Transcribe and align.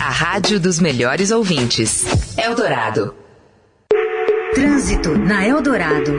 A 0.00 0.08
rádio 0.08 0.58
dos 0.58 0.80
melhores 0.80 1.30
ouvintes. 1.30 2.06
Eldorado. 2.38 3.14
Trânsito 4.54 5.10
na 5.10 5.46
Eldorado. 5.46 6.12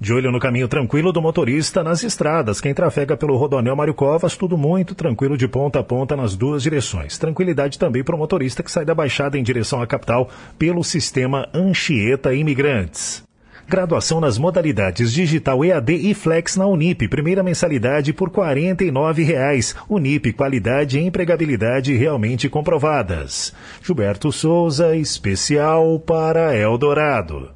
De 0.00 0.10
olho 0.14 0.32
no 0.32 0.40
caminho 0.40 0.66
tranquilo 0.66 1.12
do 1.12 1.20
motorista 1.20 1.84
nas 1.84 2.02
estradas. 2.02 2.58
Quem 2.58 2.72
trafega 2.72 3.18
pelo 3.18 3.36
Rodonel 3.36 3.76
Mário 3.76 3.92
Covas, 3.92 4.34
tudo 4.34 4.56
muito 4.56 4.94
tranquilo 4.94 5.36
de 5.36 5.46
ponta 5.46 5.80
a 5.80 5.84
ponta 5.84 6.16
nas 6.16 6.34
duas 6.34 6.62
direções. 6.62 7.18
Tranquilidade 7.18 7.78
também 7.78 8.02
para 8.02 8.16
o 8.16 8.18
motorista 8.18 8.62
que 8.62 8.70
sai 8.70 8.86
da 8.86 8.94
Baixada 8.94 9.36
em 9.36 9.42
direção 9.42 9.82
à 9.82 9.86
capital 9.86 10.30
pelo 10.58 10.82
sistema 10.82 11.50
Anchieta 11.52 12.32
Imigrantes. 12.32 13.22
Graduação 13.70 14.20
nas 14.20 14.36
modalidades 14.36 15.12
digital 15.12 15.64
EAD 15.64 15.94
e 16.10 16.12
Flex 16.12 16.56
na 16.56 16.66
Unip. 16.66 17.06
Primeira 17.06 17.40
mensalidade 17.40 18.12
por 18.12 18.28
R$ 18.28 18.34
49,00. 18.34 19.76
Unip, 19.88 20.32
qualidade 20.32 20.98
e 20.98 21.02
empregabilidade 21.06 21.94
realmente 21.94 22.48
comprovadas. 22.48 23.54
Gilberto 23.80 24.32
Souza, 24.32 24.96
especial 24.96 26.00
para 26.00 26.56
Eldorado. 26.56 27.50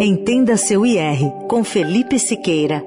Entenda 0.00 0.56
seu 0.56 0.84
IR 0.84 1.30
com 1.48 1.62
Felipe 1.62 2.18
Siqueira. 2.18 2.82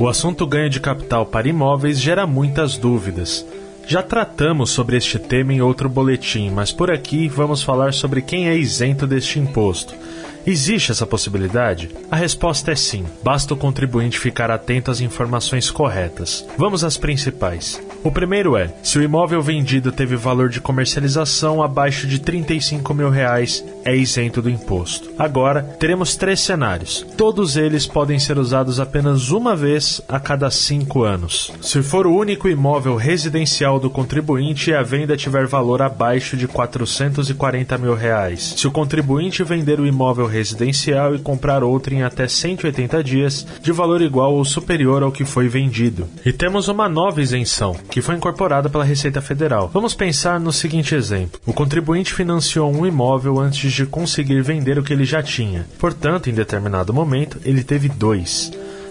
O 0.00 0.08
assunto 0.08 0.44
ganho 0.48 0.68
de 0.68 0.80
capital 0.80 1.26
para 1.26 1.46
imóveis 1.46 2.00
gera 2.00 2.26
muitas 2.26 2.76
dúvidas. 2.76 3.46
Já 3.86 4.02
tratamos 4.02 4.70
sobre 4.70 4.96
este 4.96 5.18
tema 5.18 5.52
em 5.52 5.60
outro 5.60 5.88
boletim, 5.88 6.50
mas 6.50 6.72
por 6.72 6.90
aqui 6.90 7.28
vamos 7.28 7.62
falar 7.62 7.92
sobre 7.92 8.22
quem 8.22 8.48
é 8.48 8.56
isento 8.56 9.06
deste 9.06 9.38
imposto. 9.38 9.94
Existe 10.44 10.90
essa 10.90 11.06
possibilidade? 11.06 11.90
A 12.10 12.16
resposta 12.16 12.72
é 12.72 12.74
sim, 12.74 13.04
basta 13.22 13.54
o 13.54 13.56
contribuinte 13.56 14.18
ficar 14.18 14.50
atento 14.50 14.90
às 14.90 15.00
informações 15.00 15.70
corretas. 15.70 16.44
Vamos 16.58 16.82
às 16.82 16.96
principais. 16.96 17.80
O 18.02 18.10
primeiro 18.10 18.56
é: 18.56 18.74
se 18.82 18.98
o 18.98 19.02
imóvel 19.02 19.40
vendido 19.40 19.92
teve 19.92 20.16
valor 20.16 20.48
de 20.48 20.60
comercialização 20.60 21.62
abaixo 21.62 22.08
de 22.08 22.18
35 22.18 22.92
mil 22.92 23.08
reais, 23.08 23.64
é 23.84 23.94
isento 23.94 24.42
do 24.42 24.50
imposto. 24.50 25.10
Agora, 25.16 25.62
teremos 25.62 26.16
três 26.16 26.40
cenários. 26.40 27.06
Todos 27.16 27.56
eles 27.56 27.86
podem 27.86 28.18
ser 28.18 28.38
usados 28.38 28.80
apenas 28.80 29.30
uma 29.30 29.54
vez 29.54 30.02
a 30.08 30.18
cada 30.18 30.50
cinco 30.50 31.04
anos. 31.04 31.52
Se 31.60 31.82
for 31.82 32.06
o 32.06 32.16
único 32.16 32.48
imóvel 32.48 32.96
residencial 32.96 33.78
do 33.78 33.90
contribuinte 33.90 34.70
e 34.70 34.74
a 34.74 34.82
venda 34.82 35.16
tiver 35.16 35.46
valor 35.46 35.82
abaixo 35.82 36.36
de 36.36 36.48
440 36.48 37.78
mil 37.78 37.94
reais. 37.94 38.54
Se 38.56 38.66
o 38.66 38.72
contribuinte 38.72 39.44
vender 39.44 39.78
o 39.78 39.86
imóvel 39.86 40.26
residencial 40.32 41.14
e 41.14 41.18
comprar 41.18 41.62
outro 41.62 41.94
em 41.94 42.02
até 42.02 42.26
180 42.26 43.04
dias, 43.04 43.46
de 43.62 43.70
valor 43.70 44.02
igual 44.02 44.34
ou 44.34 44.44
superior 44.44 45.02
ao 45.02 45.12
que 45.12 45.24
foi 45.24 45.48
vendido. 45.48 46.08
E 46.24 46.32
temos 46.32 46.68
uma 46.68 46.88
nova 46.88 47.22
isenção, 47.22 47.76
que 47.90 48.02
foi 48.02 48.16
incorporada 48.16 48.68
pela 48.68 48.84
Receita 48.84 49.20
Federal. 49.20 49.70
Vamos 49.72 49.94
pensar 49.94 50.40
no 50.40 50.52
seguinte 50.52 50.94
exemplo: 50.94 51.40
o 51.46 51.52
contribuinte 51.52 52.12
financiou 52.12 52.72
um 52.72 52.86
imóvel 52.86 53.38
antes 53.38 53.72
de 53.72 53.86
conseguir 53.86 54.42
vender 54.42 54.78
o 54.78 54.82
que 54.82 54.92
ele 54.92 55.04
já 55.04 55.22
tinha. 55.22 55.66
Portanto, 55.78 56.28
em 56.28 56.34
determinado 56.34 56.92
momento, 56.92 57.38
ele 57.44 57.62
teve 57.62 57.88
dois. 57.88 58.50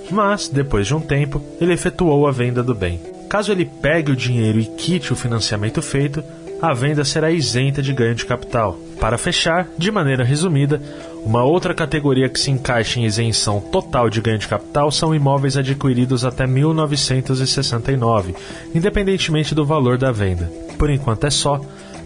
Mas, 0.09 0.49
depois 0.49 0.87
de 0.87 0.93
um 0.93 0.99
tempo, 0.99 1.41
ele 1.59 1.73
efetuou 1.73 2.27
a 2.27 2.31
venda 2.31 2.61
do 2.61 2.75
bem. 2.75 2.99
Caso 3.29 3.51
ele 3.51 3.65
pegue 3.65 4.11
o 4.11 4.15
dinheiro 4.15 4.59
e 4.59 4.65
quite 4.65 5.13
o 5.13 5.15
financiamento 5.15 5.81
feito, 5.81 6.21
a 6.61 6.73
venda 6.73 7.03
será 7.05 7.31
isenta 7.31 7.81
de 7.81 7.93
ganho 7.93 8.13
de 8.13 8.25
capital. 8.25 8.77
Para 9.01 9.17
fechar, 9.17 9.67
de 9.79 9.89
maneira 9.89 10.23
resumida, 10.23 10.79
uma 11.25 11.43
outra 11.43 11.73
categoria 11.73 12.29
que 12.29 12.39
se 12.39 12.51
encaixa 12.51 12.99
em 12.99 13.05
isenção 13.05 13.59
total 13.59 14.11
de 14.11 14.21
ganho 14.21 14.37
de 14.37 14.47
capital 14.47 14.91
são 14.91 15.15
imóveis 15.15 15.57
adquiridos 15.57 16.23
até 16.23 16.45
1969, 16.45 18.35
independentemente 18.75 19.55
do 19.55 19.65
valor 19.65 19.97
da 19.97 20.11
venda. 20.11 20.51
Por 20.77 20.91
enquanto 20.91 21.25
é 21.25 21.31
só. 21.31 21.59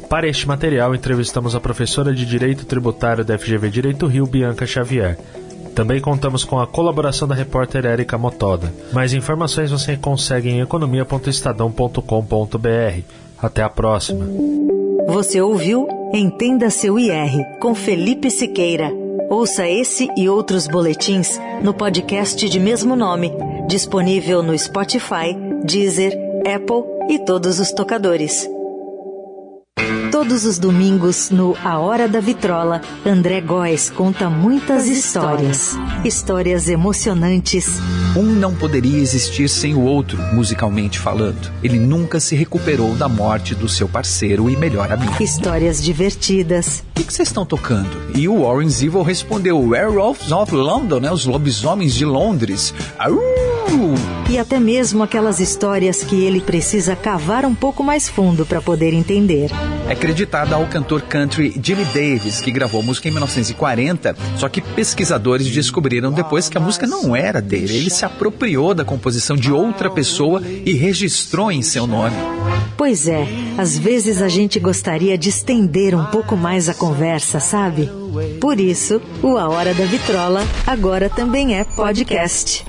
Para 0.10 0.30
este 0.30 0.48
material, 0.48 0.96
entrevistamos 0.96 1.54
a 1.54 1.60
professora 1.60 2.16
de 2.16 2.26
Direito 2.26 2.66
Tributário 2.66 3.26
da 3.26 3.38
FGV 3.38 3.70
Direito 3.70 4.08
Rio, 4.08 4.26
Bianca 4.26 4.66
Xavier. 4.66 5.18
Também 5.76 6.00
contamos 6.00 6.46
com 6.46 6.62
a 6.62 6.68
colaboração 6.68 7.28
da 7.28 7.36
repórter 7.36 7.86
Érica 7.86 8.18
Motoda. 8.18 8.74
Mais 8.94 9.14
informações 9.14 9.70
você 9.70 9.98
consegue 9.98 10.50
em 10.50 10.62
economia.estadão.com.br. 10.62 13.02
Até 13.38 13.64
a 13.64 13.70
próxima. 13.70 14.26
Você 15.08 15.42
ouviu 15.42 15.90
Entenda 16.14 16.70
seu 16.70 16.98
IR 16.98 17.60
com 17.60 17.76
Felipe 17.76 18.30
Siqueira. 18.32 18.92
Ouça 19.30 19.68
esse 19.68 20.08
e 20.16 20.30
outros 20.30 20.68
boletins 20.68 21.40
no 21.62 21.74
podcast 21.74 22.48
de 22.48 22.60
mesmo 22.60 22.96
nome, 22.96 23.34
disponível 23.68 24.42
no 24.42 24.58
Spotify, 24.58 25.36
Deezer, 25.64 26.18
Apple 26.42 26.84
e 27.10 27.20
todos 27.20 27.60
os 27.60 27.72
tocadores. 27.72 28.55
Todos 30.12 30.46
os 30.46 30.58
domingos, 30.58 31.30
no 31.30 31.58
A 31.64 31.78
Hora 31.78 32.08
da 32.08 32.22
Vitrola, 32.22 32.82
André 33.06 33.42
Góes 33.42 33.90
conta 33.90 34.30
muitas 34.30 34.88
histórias. 34.88 35.78
Histórias 36.04 36.70
emocionantes. 36.70 37.68
Um 38.16 38.24
não 38.24 38.56
poderia 38.56 38.98
existir 38.98 39.50
sem 39.50 39.76
o 39.76 39.82
outro, 39.82 40.18
musicalmente 40.34 40.98
falando. 40.98 41.52
Ele 41.62 41.78
nunca 41.78 42.20
se 42.20 42.36
recuperou 42.36 42.96
da 42.96 43.10
morte 43.10 43.54
do 43.54 43.68
seu 43.68 43.88
parceiro 43.90 44.50
e 44.50 44.56
melhor 44.56 44.92
amigo. 44.92 45.22
Histórias 45.22 45.84
divertidas. 45.84 46.82
O 46.98 47.04
que 47.04 47.14
vocês 47.14 47.28
estão 47.28 47.46
tocando? 47.46 47.90
E 48.16 48.28
o 48.28 48.44
Warren 48.44 48.70
Zevon 48.70 49.04
respondeu: 49.04 49.60
Werewolves 49.60 50.32
of 50.32 50.56
London, 50.56 51.02
né? 51.02 51.12
Os 51.12 51.26
lobisomens 51.26 51.94
de 51.94 52.06
Londres. 52.06 52.74
E 54.30 54.38
até 54.38 54.60
mesmo 54.60 55.04
aquelas 55.04 55.40
histórias 55.40 56.04
que 56.04 56.24
ele 56.24 56.42
precisa 56.42 56.96
cavar 56.96 57.46
um 57.46 57.54
pouco 57.54 57.84
mais 57.84 58.10
fundo 58.10 58.46
para 58.46 58.62
poder 58.62 58.94
entender. 58.94 59.52
É 59.88 59.94
creditada 59.94 60.56
ao 60.56 60.66
cantor 60.66 61.02
country 61.04 61.60
Jimmy 61.62 61.86
Davis, 61.86 62.42
que 62.42 62.52
gravou 62.52 62.82
a 62.82 62.84
música 62.84 63.08
em 63.08 63.12
1940, 63.12 64.16
só 64.38 64.50
que 64.50 64.62
pesquisadores 64.62 65.48
descobriram 65.48 66.12
depois 66.12 66.50
que 66.50 66.58
a 66.58 66.62
música 66.62 66.88
não 66.88 67.16
era 67.16 67.42
dele. 67.42 67.76
Ele 67.76 67.90
se 67.90 68.04
apropriou 68.04 68.74
da 68.74 68.84
composição 68.84 69.36
de 69.36 69.52
outra 69.52 69.90
pessoa 69.90 70.42
e 70.44 70.74
registrou 70.74 71.52
em 71.52 71.62
seu 71.62 71.86
nome. 71.86 72.16
Pois 72.76 73.08
é, 73.08 73.28
às 73.58 73.78
vezes 73.78 74.22
a 74.22 74.28
gente 74.28 74.60
gostaria 74.60 75.18
de 75.18 75.30
estender 75.30 75.96
um 75.96 76.06
pouco 76.06 76.36
mais 76.36 76.68
a 76.68 76.74
conversa, 76.74 77.40
sabe? 77.40 77.90
Por 78.42 78.60
isso, 78.60 79.02
o 79.22 79.38
A 79.38 79.48
Hora 79.48 79.74
da 79.74 79.86
Vitrola 79.86 80.44
agora 80.66 81.10
também 81.10 81.56
é 81.56 81.64
podcast. 81.64 82.66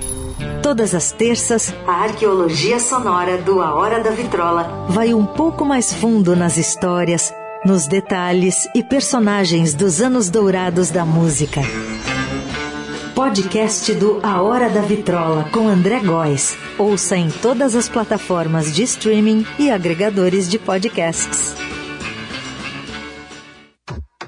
Todas 0.67 0.93
as 0.93 1.13
terças, 1.13 1.73
a 1.87 1.93
arqueologia 2.03 2.77
sonora 2.77 3.37
do 3.37 3.61
A 3.61 3.73
Hora 3.73 4.03
da 4.03 4.09
Vitrola 4.09 4.85
vai 4.89 5.13
um 5.13 5.25
pouco 5.25 5.63
mais 5.63 5.93
fundo 5.93 6.35
nas 6.35 6.57
histórias, 6.57 7.33
nos 7.63 7.87
detalhes 7.87 8.67
e 8.75 8.83
personagens 8.83 9.73
dos 9.73 10.01
anos 10.01 10.29
dourados 10.29 10.91
da 10.91 11.05
música. 11.05 11.61
Podcast 13.15 13.93
do 13.93 14.19
A 14.21 14.41
Hora 14.41 14.69
da 14.69 14.81
Vitrola 14.81 15.45
com 15.53 15.69
André 15.69 16.01
Góes. 16.01 16.57
Ouça 16.77 17.15
em 17.15 17.31
todas 17.31 17.73
as 17.73 17.87
plataformas 17.87 18.75
de 18.75 18.83
streaming 18.83 19.47
e 19.57 19.71
agregadores 19.71 20.49
de 20.49 20.59
podcasts. 20.59 21.55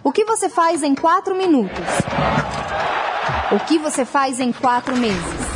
O 0.01 0.13
que 0.13 0.23
você 0.23 0.47
faz 0.47 0.83
em 0.83 0.95
quatro 0.95 1.35
minutos? 1.35 1.83
O 3.51 3.59
que 3.67 3.77
você 3.77 4.06
faz 4.06 4.39
em 4.39 4.53
quatro 4.53 4.95
meses? 4.95 5.48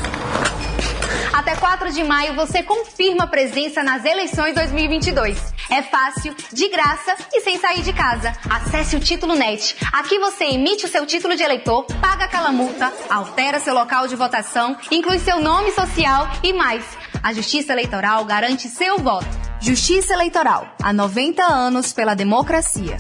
Até 1.33 1.55
4 1.55 1.91
de 1.91 2.03
maio 2.03 2.35
você 2.35 2.61
confirma 2.61 3.25
presença 3.25 3.81
nas 3.81 4.05
eleições 4.05 4.53
2022. 4.53 5.35
É 5.67 5.81
fácil, 5.81 6.35
de 6.53 6.69
graça 6.69 7.15
e 7.33 7.41
sem 7.41 7.57
sair 7.57 7.81
de 7.81 7.91
casa. 7.91 8.31
Acesse 8.47 8.95
o 8.95 8.99
Título 8.99 9.33
Net. 9.33 9.75
Aqui 9.91 10.19
você 10.19 10.43
emite 10.43 10.85
o 10.85 10.87
seu 10.87 11.07
título 11.07 11.35
de 11.35 11.41
eleitor, 11.41 11.87
paga 11.99 12.25
aquela 12.25 12.51
multa, 12.51 12.93
altera 13.09 13.59
seu 13.59 13.73
local 13.73 14.07
de 14.07 14.15
votação, 14.15 14.77
inclui 14.91 15.17
seu 15.17 15.41
nome 15.41 15.71
social 15.71 16.29
e 16.43 16.53
mais. 16.53 16.85
A 17.23 17.33
Justiça 17.33 17.73
Eleitoral 17.73 18.23
garante 18.25 18.67
seu 18.67 18.99
voto. 18.99 19.25
Justiça 19.59 20.13
Eleitoral. 20.13 20.67
Há 20.83 20.93
90 20.93 21.41
anos 21.41 21.91
pela 21.91 22.13
democracia. 22.13 22.95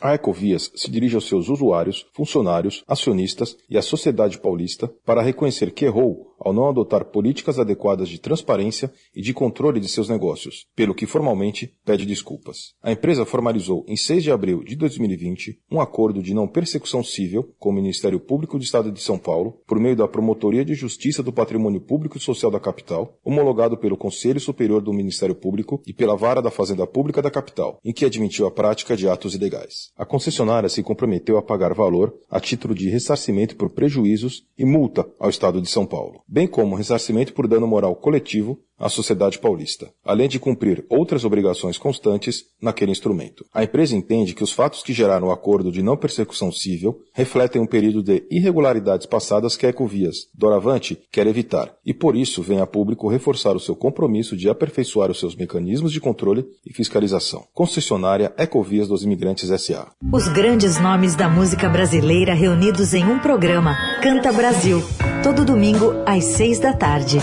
A 0.00 0.14
Ecovias 0.14 0.70
se 0.76 0.88
dirige 0.88 1.16
aos 1.16 1.26
seus 1.26 1.48
usuários, 1.48 2.06
funcionários, 2.12 2.84
acionistas 2.86 3.56
e 3.68 3.76
à 3.76 3.82
sociedade 3.82 4.38
paulista 4.38 4.86
para 5.04 5.20
reconhecer 5.20 5.72
que 5.72 5.84
errou 5.84 6.36
ao 6.48 6.52
não 6.54 6.68
adotar 6.68 7.04
políticas 7.04 7.58
adequadas 7.58 8.08
de 8.08 8.18
transparência 8.18 8.92
e 9.14 9.22
de 9.22 9.32
controle 9.32 9.78
de 9.78 9.88
seus 9.88 10.08
negócios, 10.08 10.66
pelo 10.74 10.94
que 10.94 11.06
formalmente 11.06 11.72
pede 11.84 12.06
desculpas. 12.06 12.74
A 12.82 12.90
empresa 12.90 13.24
formalizou 13.24 13.84
em 13.86 13.96
6 13.96 14.22
de 14.22 14.32
abril 14.32 14.64
de 14.64 14.74
2020 14.74 15.60
um 15.70 15.80
acordo 15.80 16.22
de 16.22 16.34
não 16.34 16.48
persecução 16.48 17.04
civil 17.04 17.54
com 17.58 17.70
o 17.70 17.72
Ministério 17.72 18.18
Público 18.18 18.58
do 18.58 18.64
Estado 18.64 18.90
de 18.90 19.00
São 19.00 19.18
Paulo 19.18 19.60
por 19.66 19.78
meio 19.78 19.94
da 19.94 20.08
Promotoria 20.08 20.64
de 20.64 20.74
Justiça 20.74 21.22
do 21.22 21.32
Patrimônio 21.32 21.80
Público 21.80 22.16
e 22.16 22.20
Social 22.20 22.50
da 22.50 22.58
Capital, 22.58 23.18
homologado 23.24 23.76
pelo 23.76 23.96
Conselho 23.96 24.40
Superior 24.40 24.80
do 24.80 24.92
Ministério 24.92 25.34
Público 25.34 25.82
e 25.86 25.92
pela 25.92 26.16
Vara 26.16 26.40
da 26.40 26.50
Fazenda 26.50 26.86
Pública 26.86 27.20
da 27.20 27.30
Capital, 27.30 27.78
em 27.84 27.92
que 27.92 28.04
admitiu 28.04 28.46
a 28.46 28.50
prática 28.50 28.96
de 28.96 29.08
atos 29.08 29.34
ilegais. 29.34 29.90
A 29.96 30.04
concessionária 30.04 30.68
se 30.68 30.82
comprometeu 30.82 31.36
a 31.36 31.42
pagar 31.42 31.74
valor 31.74 32.14
a 32.30 32.40
título 32.40 32.74
de 32.74 32.88
ressarcimento 32.88 33.56
por 33.56 33.70
prejuízos 33.70 34.44
e 34.56 34.64
multa 34.64 35.06
ao 35.18 35.30
Estado 35.30 35.60
de 35.60 35.68
São 35.68 35.86
Paulo, 35.86 36.22
bem 36.38 36.46
como 36.46 36.76
ressarcimento 36.76 37.34
por 37.34 37.48
dano 37.48 37.66
moral 37.66 37.96
coletivo 37.96 38.64
à 38.78 38.88
sociedade 38.88 39.38
paulista, 39.38 39.90
além 40.04 40.28
de 40.28 40.38
cumprir 40.38 40.84
outras 40.88 41.24
obrigações 41.24 41.76
constantes 41.76 42.44
naquele 42.60 42.92
instrumento. 42.92 43.44
A 43.52 43.64
empresa 43.64 43.96
entende 43.96 44.34
que 44.34 44.44
os 44.44 44.52
fatos 44.52 44.82
que 44.82 44.92
geraram 44.92 45.28
o 45.28 45.32
acordo 45.32 45.72
de 45.72 45.82
não 45.82 45.96
persecução 45.96 46.52
civil 46.52 47.00
refletem 47.12 47.60
um 47.60 47.66
período 47.66 48.02
de 48.02 48.24
irregularidades 48.30 49.06
passadas 49.06 49.56
que 49.56 49.66
a 49.66 49.70
Ecovias, 49.70 50.28
doravante, 50.34 50.98
quer 51.10 51.26
evitar, 51.26 51.74
e 51.84 51.92
por 51.92 52.16
isso 52.16 52.42
vem 52.42 52.60
a 52.60 52.66
público 52.66 53.08
reforçar 53.08 53.56
o 53.56 53.60
seu 53.60 53.74
compromisso 53.74 54.36
de 54.36 54.48
aperfeiçoar 54.48 55.10
os 55.10 55.18
seus 55.18 55.34
mecanismos 55.34 55.92
de 55.92 56.00
controle 56.00 56.46
e 56.64 56.72
fiscalização. 56.72 57.44
Concessionária 57.52 58.32
Ecovias 58.38 58.88
dos 58.88 59.02
Imigrantes 59.02 59.50
S.A. 59.50 59.90
Os 60.12 60.28
grandes 60.28 60.80
nomes 60.80 61.14
da 61.14 61.28
música 61.28 61.68
brasileira 61.68 62.34
reunidos 62.34 62.94
em 62.94 63.04
um 63.04 63.18
programa. 63.18 63.76
Canta 64.02 64.32
Brasil. 64.32 64.82
Todo 65.22 65.44
domingo 65.44 65.92
às 66.06 66.24
seis 66.24 66.58
da 66.58 66.72
tarde. 66.72 67.18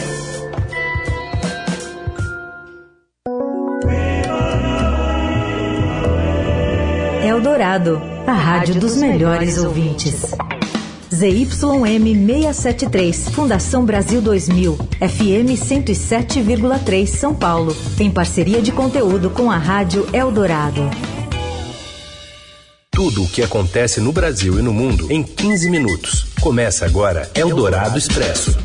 Eldorado, 7.36 8.02
a 8.26 8.32
rádio 8.32 8.76
dos 8.76 8.96
melhores 8.96 9.58
ouvintes. 9.58 10.22
ZYM 11.14 12.16
673, 12.26 13.28
Fundação 13.28 13.84
Brasil 13.84 14.22
2000, 14.22 14.78
FM 15.02 15.52
107,3 15.62 17.08
São 17.08 17.36
Paulo, 17.36 17.76
em 18.00 18.10
parceria 18.10 18.62
de 18.62 18.72
conteúdo 18.72 19.30
com 19.30 19.52
a 19.52 19.58
Rádio 19.58 20.08
Eldorado. 20.14 20.90
Tudo 22.90 23.24
o 23.24 23.28
que 23.28 23.44
acontece 23.44 24.00
no 24.00 24.14
Brasil 24.14 24.58
e 24.58 24.62
no 24.62 24.74
mundo 24.74 25.12
em 25.12 25.22
15 25.22 25.70
minutos. 25.70 26.28
Começa 26.40 26.86
agora 26.86 27.30
Eldorado 27.36 27.98
Expresso. 27.98 28.65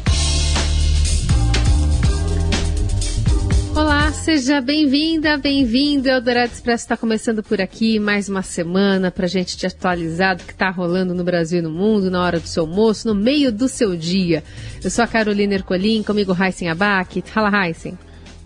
Seja 4.20 4.60
bem-vinda, 4.60 5.38
bem-vindo. 5.38 6.06
Eldorado 6.06 6.52
Expresso 6.52 6.84
está 6.84 6.94
começando 6.94 7.42
por 7.42 7.58
aqui 7.58 7.98
mais 7.98 8.28
uma 8.28 8.42
semana 8.42 9.10
para 9.10 9.24
a 9.24 9.28
gente 9.28 9.56
te 9.56 9.66
atualizar 9.66 10.36
do 10.36 10.44
que 10.44 10.52
está 10.52 10.68
rolando 10.68 11.14
no 11.14 11.24
Brasil 11.24 11.60
e 11.60 11.62
no 11.62 11.70
mundo 11.70 12.10
na 12.10 12.22
hora 12.22 12.38
do 12.38 12.46
seu 12.46 12.64
almoço, 12.64 13.08
no 13.08 13.14
meio 13.14 13.50
do 13.50 13.66
seu 13.66 13.96
dia. 13.96 14.44
Eu 14.84 14.90
sou 14.90 15.02
a 15.02 15.08
Carolina 15.08 15.54
Ercolim, 15.54 16.02
comigo 16.02 16.36
Heisen 16.38 16.68
Abac. 16.68 17.22
Fala, 17.22 17.66
Heisen. 17.66 17.98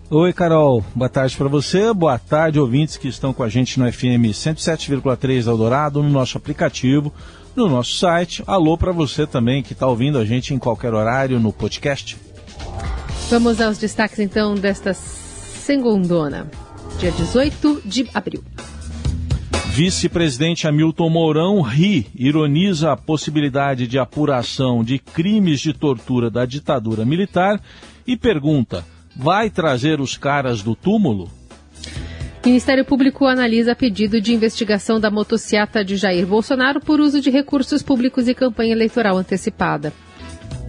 Oi, 0.09 0.31
Carol. 0.31 0.81
Boa 0.95 1.09
tarde 1.09 1.35
para 1.35 1.49
você. 1.49 1.93
Boa 1.93 2.17
tarde, 2.17 2.57
ouvintes 2.57 2.95
que 2.95 3.09
estão 3.09 3.33
com 3.33 3.43
a 3.43 3.49
gente 3.49 3.77
no 3.77 3.91
FM 3.91 4.31
107,3 4.31 5.45
Eldorado, 5.45 6.01
no 6.01 6.09
nosso 6.09 6.37
aplicativo, 6.37 7.13
no 7.53 7.67
nosso 7.67 7.97
site. 7.97 8.41
Alô 8.47 8.77
para 8.77 8.93
você 8.93 9.27
também 9.27 9.61
que 9.61 9.73
está 9.73 9.87
ouvindo 9.87 10.19
a 10.19 10.23
gente 10.23 10.53
em 10.53 10.57
qualquer 10.57 10.93
horário 10.93 11.37
no 11.37 11.51
podcast. 11.51 12.17
Vamos 13.29 13.59
aos 13.59 13.77
destaques 13.77 14.19
então 14.19 14.55
desta 14.55 14.93
segundona, 15.65 16.47
dia 16.99 17.11
18 17.11 17.81
de 17.83 18.07
abril. 18.13 18.43
Vice-presidente 19.71 20.67
Hamilton 20.67 21.09
Mourão 21.09 21.61
ri, 21.61 22.05
ironiza 22.15 22.91
a 22.91 22.95
possibilidade 22.95 23.87
de 23.87 23.97
apuração 23.97 24.83
de 24.83 24.99
crimes 24.99 25.59
de 25.59 25.73
tortura 25.73 26.29
da 26.29 26.45
ditadura 26.45 27.03
militar 27.03 27.59
e 28.05 28.15
pergunta: 28.15 28.85
vai 29.15 29.49
trazer 29.49 29.99
os 29.99 30.15
caras 30.15 30.61
do 30.61 30.75
túmulo? 30.75 31.31
Ministério 32.45 32.85
Público 32.85 33.25
analisa 33.25 33.75
pedido 33.75 34.21
de 34.21 34.35
investigação 34.35 34.99
da 34.99 35.09
motociata 35.09 35.83
de 35.83 35.97
Jair 35.97 36.27
Bolsonaro 36.27 36.79
por 36.79 36.99
uso 36.99 37.19
de 37.19 37.31
recursos 37.31 37.81
públicos 37.81 38.27
e 38.27 38.35
campanha 38.35 38.71
eleitoral 38.71 39.17
antecipada. 39.17 39.91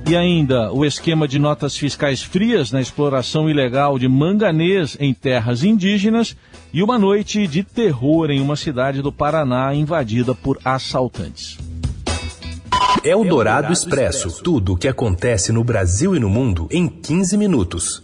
E 0.08 0.14
ainda 0.14 0.72
o 0.72 0.84
esquema 0.84 1.26
de 1.26 1.36
notas 1.36 1.76
fiscais 1.76 2.22
frias 2.22 2.70
na 2.70 2.80
exploração 2.80 3.50
ilegal 3.50 3.98
de 3.98 4.06
manganês 4.06 4.96
em 5.00 5.12
terras 5.12 5.64
indígenas 5.64 6.36
e 6.72 6.80
uma 6.80 6.96
noite 6.96 7.44
de 7.48 7.64
terror 7.64 8.30
em 8.30 8.40
uma 8.40 8.54
cidade 8.54 9.02
do 9.02 9.10
Paraná 9.10 9.74
invadida 9.74 10.32
por 10.32 10.60
assaltantes. 10.64 11.58
Eldorado 13.02 13.72
Expresso 13.72 14.42
tudo 14.42 14.74
o 14.74 14.76
que 14.76 14.86
acontece 14.86 15.50
no 15.50 15.64
Brasil 15.64 16.14
e 16.14 16.20
no 16.20 16.28
mundo 16.28 16.68
em 16.70 16.86
15 16.86 17.36
minutos. 17.36 18.02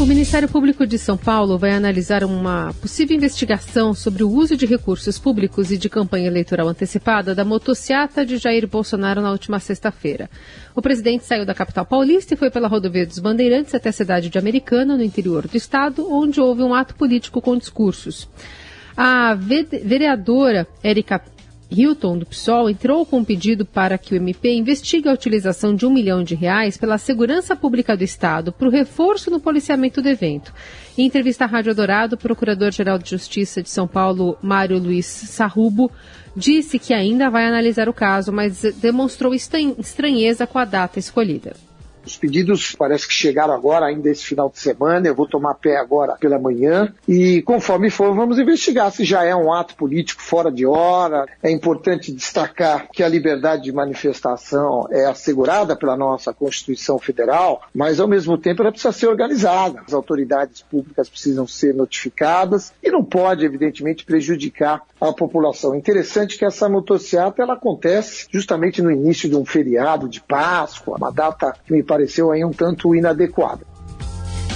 O 0.00 0.06
Ministério 0.06 0.48
Público 0.48 0.86
de 0.86 0.96
São 0.96 1.14
Paulo 1.14 1.58
vai 1.58 1.72
analisar 1.72 2.24
uma 2.24 2.72
possível 2.80 3.14
investigação 3.14 3.92
sobre 3.92 4.24
o 4.24 4.30
uso 4.30 4.56
de 4.56 4.64
recursos 4.64 5.18
públicos 5.18 5.70
e 5.70 5.76
de 5.76 5.90
campanha 5.90 6.26
eleitoral 6.26 6.68
antecipada 6.68 7.34
da 7.34 7.44
motociata 7.44 8.24
de 8.24 8.38
Jair 8.38 8.66
Bolsonaro 8.66 9.20
na 9.20 9.30
última 9.30 9.60
sexta-feira. 9.60 10.30
O 10.74 10.80
presidente 10.80 11.26
saiu 11.26 11.44
da 11.44 11.54
capital 11.54 11.84
paulista 11.84 12.32
e 12.32 12.36
foi 12.36 12.50
pela 12.50 12.66
rodovia 12.66 13.04
dos 13.04 13.18
Bandeirantes 13.18 13.74
até 13.74 13.90
a 13.90 13.92
cidade 13.92 14.30
de 14.30 14.38
Americana, 14.38 14.96
no 14.96 15.04
interior 15.04 15.46
do 15.46 15.54
estado, 15.58 16.10
onde 16.10 16.40
houve 16.40 16.62
um 16.62 16.72
ato 16.72 16.94
político 16.94 17.42
com 17.42 17.58
discursos. 17.58 18.26
A 18.96 19.34
vereadora 19.34 20.66
Érica 20.82 21.20
Hilton, 21.70 22.18
do 22.18 22.26
PSOL, 22.26 22.68
entrou 22.68 23.06
com 23.06 23.18
um 23.18 23.24
pedido 23.24 23.64
para 23.64 23.96
que 23.96 24.14
o 24.14 24.16
MP 24.16 24.52
investigue 24.52 25.08
a 25.08 25.12
utilização 25.12 25.74
de 25.74 25.86
um 25.86 25.90
milhão 25.90 26.24
de 26.24 26.34
reais 26.34 26.76
pela 26.76 26.98
segurança 26.98 27.54
pública 27.54 27.96
do 27.96 28.02
Estado 28.02 28.52
para 28.52 28.66
o 28.66 28.70
reforço 28.70 29.30
no 29.30 29.38
policiamento 29.38 30.02
do 30.02 30.08
evento. 30.08 30.52
Em 30.98 31.06
entrevista 31.06 31.44
à 31.44 31.46
Rádio 31.46 31.74
Dourado, 31.74 32.16
o 32.16 32.18
Procurador-Geral 32.18 32.98
de 32.98 33.10
Justiça 33.10 33.62
de 33.62 33.70
São 33.70 33.86
Paulo, 33.86 34.36
Mário 34.42 34.78
Luiz 34.78 35.06
Sarrubo, 35.06 35.90
disse 36.36 36.78
que 36.78 36.92
ainda 36.92 37.30
vai 37.30 37.46
analisar 37.46 37.88
o 37.88 37.94
caso, 37.94 38.32
mas 38.32 38.62
demonstrou 38.80 39.32
estranheza 39.32 40.46
com 40.46 40.58
a 40.58 40.64
data 40.64 40.98
escolhida. 40.98 41.54
Os 42.04 42.16
pedidos 42.16 42.74
parece 42.76 43.06
que 43.06 43.12
chegaram 43.12 43.54
agora, 43.54 43.86
ainda 43.86 44.10
esse 44.10 44.24
final 44.24 44.48
de 44.48 44.58
semana. 44.58 45.06
Eu 45.06 45.14
vou 45.14 45.26
tomar 45.26 45.54
pé 45.54 45.76
agora 45.76 46.16
pela 46.16 46.38
manhã 46.38 46.92
e, 47.06 47.42
conforme 47.42 47.90
for, 47.90 48.14
vamos 48.14 48.38
investigar 48.38 48.90
se 48.90 49.04
já 49.04 49.24
é 49.24 49.34
um 49.34 49.52
ato 49.52 49.74
político 49.74 50.22
fora 50.22 50.50
de 50.50 50.66
hora. 50.66 51.26
É 51.42 51.50
importante 51.50 52.12
destacar 52.12 52.88
que 52.92 53.02
a 53.02 53.08
liberdade 53.08 53.62
de 53.62 53.72
manifestação 53.72 54.86
é 54.90 55.06
assegurada 55.06 55.76
pela 55.76 55.96
nossa 55.96 56.32
Constituição 56.32 56.98
Federal, 56.98 57.62
mas 57.74 58.00
ao 58.00 58.08
mesmo 58.08 58.36
tempo 58.38 58.62
ela 58.62 58.72
precisa 58.72 58.92
ser 58.92 59.08
organizada. 59.08 59.82
As 59.86 59.92
autoridades 59.92 60.62
públicas 60.62 61.08
precisam 61.08 61.46
ser 61.46 61.74
notificadas 61.74 62.72
e 62.82 62.90
não 62.90 63.04
pode, 63.04 63.44
evidentemente, 63.44 64.04
prejudicar 64.04 64.82
a 65.00 65.12
população. 65.12 65.74
Interessante 65.74 66.36
que 66.36 66.44
essa 66.44 66.68
motociata 66.68 67.42
ela 67.42 67.54
acontece 67.54 68.26
justamente 68.30 68.82
no 68.82 68.90
início 68.90 69.28
de 69.28 69.36
um 69.36 69.44
feriado 69.44 70.08
de 70.08 70.20
Páscoa, 70.20 70.96
uma 70.98 71.10
data 71.10 71.54
que 71.64 71.72
me 71.72 71.82
pareceu 71.82 72.30
aí 72.30 72.44
um 72.44 72.52
tanto 72.52 72.94
inadequada. 72.94 73.70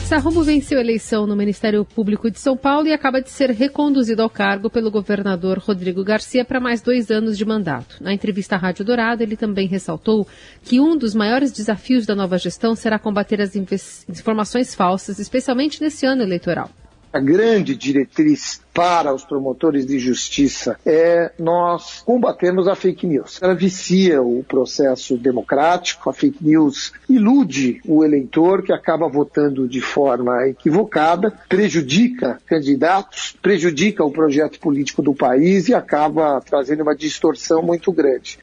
Sarrubo 0.05 0.43
venceu 0.43 0.77
a 0.77 0.83
eleição 0.83 1.27
no 1.27 1.35
Ministério 1.35 1.83
Público 1.83 2.31
de 2.31 2.39
São 2.39 2.55
Paulo 2.59 2.87
e 2.87 2.93
acaba 2.93 3.23
de 3.23 3.31
ser 3.31 3.49
reconduzido 3.51 4.21
ao 4.21 4.29
cargo 4.29 4.69
pelo 4.69 4.91
governador 4.91 5.59
Rodrigo 5.59 6.05
Garcia 6.05 6.45
para 6.45 6.61
mais 6.61 6.83
dois 6.83 7.11
anos 7.11 7.39
de 7.39 7.45
mandato. 7.45 7.97
Na 8.03 8.13
entrevista 8.13 8.55
à 8.55 8.59
Rádio 8.59 8.85
Dourado, 8.85 9.23
ele 9.23 9.35
também 9.35 9.67
ressaltou 9.67 10.27
que 10.63 10.79
um 10.79 10.95
dos 10.95 11.15
maiores 11.15 11.51
desafios 11.51 12.05
da 12.05 12.15
nova 12.15 12.37
gestão 12.37 12.75
será 12.75 12.99
combater 12.99 13.41
as 13.41 13.57
informações 13.57 14.75
falsas, 14.75 15.19
especialmente 15.19 15.81
nesse 15.81 16.05
ano 16.05 16.23
eleitoral 16.23 16.69
a 17.15 17.21
grande 17.21 17.77
diretriz 17.77 18.61
para 18.75 19.15
os 19.15 19.25
promotores 19.25 19.87
de 19.87 20.01
justiça 20.01 20.77
é 20.85 21.31
nós 21.39 22.03
combatermos 22.05 22.67
a 22.67 22.75
fake 22.75 23.07
news. 23.07 23.39
Ela 23.41 23.55
vicia 23.55 24.21
o 24.21 24.43
processo 24.43 25.17
democrático, 25.17 26.11
a 26.11 26.13
fake 26.13 26.45
news 26.45 26.93
ilude 27.09 27.81
o 27.87 28.05
eleitor 28.05 28.65
que 28.65 28.73
acaba 28.73 29.09
votando 29.09 29.69
de 29.69 29.81
forma 29.81 30.49
equivocada, 30.49 31.33
prejudica 31.49 32.41
candidatos, 32.47 33.37
prejudica 33.41 34.05
o 34.05 34.11
projeto 34.11 34.59
político 34.59 35.01
do 35.01 35.15
país 35.15 35.69
e 35.69 35.75
acaba 35.75 36.41
trazendo 36.41 36.83
uma 36.83 36.97
distorção 36.97 37.63
muito 37.63 37.93
grande. 37.93 38.41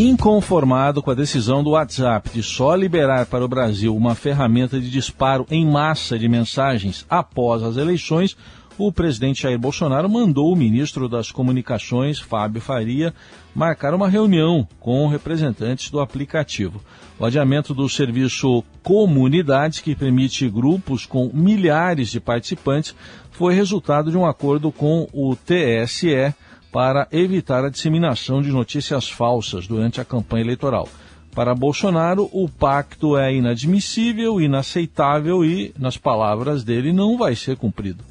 Inconformado 0.00 1.02
com 1.02 1.10
a 1.10 1.14
decisão 1.14 1.60
do 1.60 1.70
WhatsApp 1.70 2.30
de 2.30 2.40
só 2.40 2.76
liberar 2.76 3.26
para 3.26 3.44
o 3.44 3.48
Brasil 3.48 3.96
uma 3.96 4.14
ferramenta 4.14 4.80
de 4.80 4.88
disparo 4.88 5.44
em 5.50 5.66
massa 5.66 6.16
de 6.16 6.28
mensagens 6.28 7.04
após 7.10 7.64
as 7.64 7.76
eleições, 7.76 8.36
o 8.78 8.92
presidente 8.92 9.42
Jair 9.42 9.58
Bolsonaro 9.58 10.08
mandou 10.08 10.52
o 10.52 10.56
ministro 10.56 11.08
das 11.08 11.32
Comunicações, 11.32 12.20
Fábio 12.20 12.60
Faria, 12.60 13.12
marcar 13.52 13.92
uma 13.92 14.08
reunião 14.08 14.68
com 14.78 15.08
representantes 15.08 15.90
do 15.90 15.98
aplicativo. 15.98 16.80
O 17.18 17.24
adiamento 17.24 17.74
do 17.74 17.88
serviço 17.88 18.62
Comunidades, 18.84 19.80
que 19.80 19.96
permite 19.96 20.48
grupos 20.48 21.06
com 21.06 21.28
milhares 21.34 22.08
de 22.08 22.20
participantes, 22.20 22.94
foi 23.32 23.52
resultado 23.52 24.12
de 24.12 24.16
um 24.16 24.24
acordo 24.24 24.70
com 24.70 25.08
o 25.12 25.34
TSE 25.34 26.32
para 26.72 27.08
evitar 27.10 27.64
a 27.64 27.70
disseminação 27.70 28.42
de 28.42 28.50
notícias 28.50 29.08
falsas 29.08 29.66
durante 29.66 30.00
a 30.00 30.04
campanha 30.04 30.44
eleitoral. 30.44 30.88
Para 31.34 31.54
Bolsonaro, 31.54 32.28
o 32.32 32.48
pacto 32.48 33.16
é 33.16 33.32
inadmissível, 33.32 34.40
inaceitável 34.40 35.44
e, 35.44 35.72
nas 35.78 35.96
palavras 35.96 36.64
dele, 36.64 36.92
não 36.92 37.16
vai 37.16 37.36
ser 37.36 37.56
cumprido. 37.56 38.02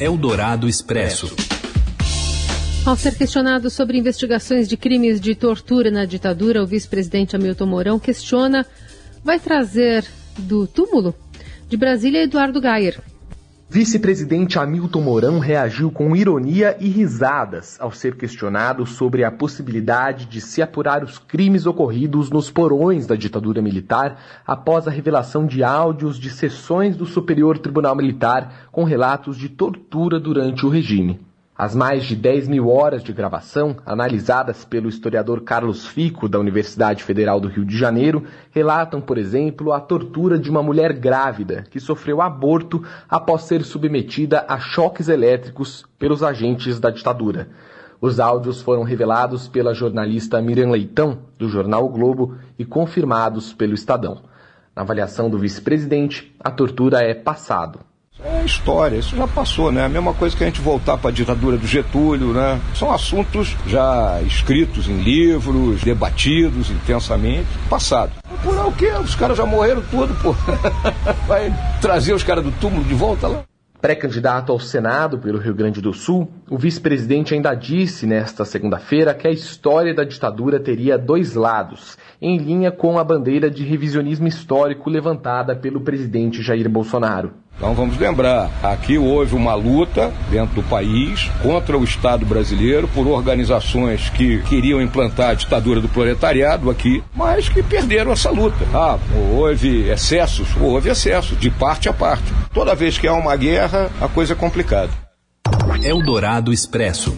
Eldorado 0.00 0.68
Expresso. 0.68 1.34
Ao 2.84 2.96
ser 2.96 3.14
questionado 3.14 3.70
sobre 3.70 3.98
investigações 3.98 4.66
de 4.66 4.76
crimes 4.76 5.20
de 5.20 5.34
tortura 5.34 5.90
na 5.90 6.04
ditadura, 6.04 6.62
o 6.62 6.66
vice-presidente 6.66 7.36
Hamilton 7.36 7.66
Mourão 7.66 7.98
questiona 7.98 8.66
vai 9.22 9.38
trazer 9.38 10.04
do 10.38 10.66
túmulo 10.66 11.14
de 11.68 11.76
Brasília 11.76 12.22
Eduardo 12.22 12.60
Gayer. 12.60 12.98
Vice-presidente 13.72 14.58
Hamilton 14.58 15.00
Mourão 15.00 15.38
reagiu 15.38 15.92
com 15.92 16.16
ironia 16.16 16.76
e 16.80 16.88
risadas 16.88 17.80
ao 17.80 17.92
ser 17.92 18.16
questionado 18.16 18.84
sobre 18.84 19.22
a 19.22 19.30
possibilidade 19.30 20.26
de 20.26 20.40
se 20.40 20.60
apurar 20.60 21.04
os 21.04 21.18
crimes 21.18 21.66
ocorridos 21.66 22.30
nos 22.30 22.50
porões 22.50 23.06
da 23.06 23.14
ditadura 23.14 23.62
militar 23.62 24.20
após 24.44 24.88
a 24.88 24.90
revelação 24.90 25.46
de 25.46 25.62
áudios 25.62 26.18
de 26.18 26.30
sessões 26.30 26.96
do 26.96 27.06
Superior 27.06 27.58
Tribunal 27.58 27.94
Militar 27.94 28.66
com 28.72 28.82
relatos 28.82 29.38
de 29.38 29.48
tortura 29.48 30.18
durante 30.18 30.66
o 30.66 30.68
regime. 30.68 31.20
As 31.62 31.74
mais 31.74 32.06
de 32.06 32.16
10 32.16 32.48
mil 32.48 32.70
horas 32.70 33.02
de 33.02 33.12
gravação, 33.12 33.76
analisadas 33.84 34.64
pelo 34.64 34.88
historiador 34.88 35.42
Carlos 35.42 35.86
Fico, 35.86 36.26
da 36.26 36.38
Universidade 36.38 37.04
Federal 37.04 37.38
do 37.38 37.48
Rio 37.48 37.66
de 37.66 37.76
Janeiro, 37.76 38.24
relatam, 38.50 38.98
por 38.98 39.18
exemplo, 39.18 39.74
a 39.74 39.78
tortura 39.78 40.38
de 40.38 40.48
uma 40.48 40.62
mulher 40.62 40.94
grávida 40.94 41.66
que 41.70 41.78
sofreu 41.78 42.22
aborto 42.22 42.82
após 43.06 43.42
ser 43.42 43.62
submetida 43.62 44.42
a 44.48 44.58
choques 44.58 45.10
elétricos 45.10 45.84
pelos 45.98 46.22
agentes 46.22 46.80
da 46.80 46.88
ditadura. 46.88 47.50
Os 48.00 48.18
áudios 48.18 48.62
foram 48.62 48.82
revelados 48.82 49.46
pela 49.46 49.74
jornalista 49.74 50.40
Miriam 50.40 50.70
Leitão, 50.70 51.18
do 51.38 51.46
jornal 51.46 51.84
o 51.84 51.90
Globo, 51.90 52.38
e 52.58 52.64
confirmados 52.64 53.52
pelo 53.52 53.74
Estadão. 53.74 54.22
Na 54.74 54.80
avaliação 54.80 55.28
do 55.28 55.38
vice-presidente, 55.38 56.34
a 56.40 56.50
tortura 56.50 57.02
é 57.02 57.12
passado. 57.12 57.89
É 58.22 58.44
história, 58.44 58.96
isso 58.96 59.16
já 59.16 59.26
passou, 59.26 59.72
né? 59.72 59.84
A 59.84 59.88
mesma 59.88 60.12
coisa 60.12 60.36
que 60.36 60.42
a 60.42 60.46
gente 60.46 60.60
voltar 60.60 60.98
para 60.98 61.10
a 61.10 61.12
ditadura 61.12 61.56
do 61.56 61.66
Getúlio, 61.66 62.32
né? 62.32 62.60
São 62.74 62.92
assuntos 62.92 63.56
já 63.66 64.20
escritos 64.22 64.88
em 64.88 65.00
livros, 65.00 65.82
debatidos 65.82 66.70
intensamente, 66.70 67.48
passado. 67.68 68.12
Por 68.42 68.56
o 68.58 68.72
quê? 68.72 68.90
Os 69.02 69.14
caras 69.14 69.36
já 69.36 69.46
morreram 69.46 69.82
tudo, 69.90 70.14
pô. 70.22 70.34
Vai 71.26 71.52
trazer 71.80 72.12
os 72.12 72.22
caras 72.22 72.44
do 72.44 72.52
túmulo 72.52 72.84
de 72.84 72.94
volta 72.94 73.26
lá? 73.26 73.42
Pré-candidato 73.80 74.52
ao 74.52 74.60
Senado 74.60 75.18
pelo 75.18 75.38
Rio 75.38 75.54
Grande 75.54 75.80
do 75.80 75.94
Sul, 75.94 76.30
o 76.50 76.58
vice-presidente 76.58 77.32
ainda 77.32 77.54
disse 77.54 78.04
nesta 78.06 78.44
segunda-feira 78.44 79.14
que 79.14 79.28
a 79.28 79.30
história 79.30 79.94
da 79.94 80.02
ditadura 80.02 80.58
teria 80.58 80.98
dois 80.98 81.36
lados, 81.36 81.96
em 82.20 82.36
linha 82.38 82.72
com 82.72 82.98
a 82.98 83.04
bandeira 83.04 83.48
de 83.48 83.64
revisionismo 83.64 84.26
histórico 84.26 84.90
levantada 84.90 85.54
pelo 85.54 85.80
presidente 85.80 86.42
Jair 86.42 86.68
Bolsonaro. 86.68 87.32
Então 87.56 87.72
vamos 87.74 87.96
lembrar, 87.98 88.50
aqui 88.64 88.98
houve 88.98 89.36
uma 89.36 89.54
luta 89.54 90.12
dentro 90.28 90.56
do 90.56 90.62
país 90.64 91.30
contra 91.40 91.78
o 91.78 91.84
Estado 91.84 92.26
brasileiro 92.26 92.88
por 92.88 93.06
organizações 93.06 94.08
que 94.10 94.42
queriam 94.42 94.82
implantar 94.82 95.30
a 95.30 95.34
ditadura 95.34 95.80
do 95.80 95.88
proletariado 95.88 96.68
aqui, 96.68 97.00
mas 97.14 97.48
que 97.48 97.62
perderam 97.62 98.10
essa 98.10 98.30
luta. 98.30 98.64
Ah, 98.74 98.98
houve 99.36 99.88
excessos? 99.88 100.48
Houve 100.60 100.88
excessos, 100.88 101.38
de 101.38 101.50
parte 101.50 101.88
a 101.88 101.92
parte. 101.92 102.24
Toda 102.52 102.74
vez 102.74 102.98
que 102.98 103.06
há 103.06 103.12
uma 103.12 103.36
guerra, 103.36 103.88
a 104.00 104.08
coisa 104.08 104.32
é 104.32 104.36
complicada. 104.36 105.09
Eldorado 105.82 106.52
Expresso. 106.52 107.16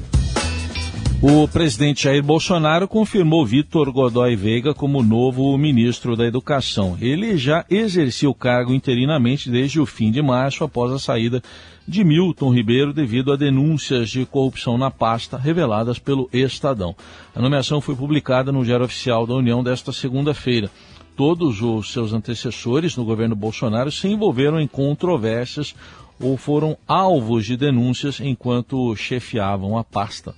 O 1.21 1.49
presidente 1.49 2.05
Jair 2.05 2.23
Bolsonaro 2.23 2.87
confirmou 2.87 3.45
Vitor 3.45 3.91
Godoy 3.91 4.37
Veiga 4.37 4.73
como 4.73 5.03
novo 5.03 5.59
ministro 5.59 6.17
da 6.17 6.25
Educação. 6.25 6.97
Ele 7.01 7.37
já 7.37 7.65
exercia 7.69 8.31
o 8.31 8.35
cargo 8.35 8.73
interinamente 8.73 9.51
desde 9.51 9.81
o 9.81 9.87
fim 9.87 10.13
de 10.13 10.23
março, 10.23 10.63
após 10.63 10.93
a 10.93 10.99
saída 11.01 11.43
de 11.89 12.05
Milton 12.05 12.55
Ribeiro 12.55 12.93
devido 12.93 13.33
a 13.33 13.37
denúncias 13.37 14.11
de 14.11 14.25
corrupção 14.25 14.79
na 14.79 14.93
pasta 14.93 15.37
reveladas 15.37 15.99
pelo 15.99 16.31
Estadão. 16.33 16.95
A 17.35 17.43
nomeação 17.43 17.81
foi 17.81 17.97
publicada 17.97 18.53
no 18.53 18.65
Diário 18.65 18.85
Oficial 18.85 19.27
da 19.27 19.35
União 19.35 19.61
desta 19.61 19.93
segunda-feira. 19.93 20.71
Todos 21.17 21.61
os 21.61 21.93
seus 21.93 22.13
antecessores 22.13 22.97
no 22.97 23.05
governo 23.05 23.37
Bolsonaro 23.37 23.93
se 23.93 24.09
envolveram 24.09 24.59
em 24.59 24.67
controvérsias 24.67 25.75
ou 26.21 26.37
foram 26.37 26.77
alvos 26.87 27.45
de 27.45 27.57
denúncias 27.57 28.21
enquanto 28.21 28.95
chefiavam 28.97 29.77
a 29.77 29.85
pasta. 29.85 30.35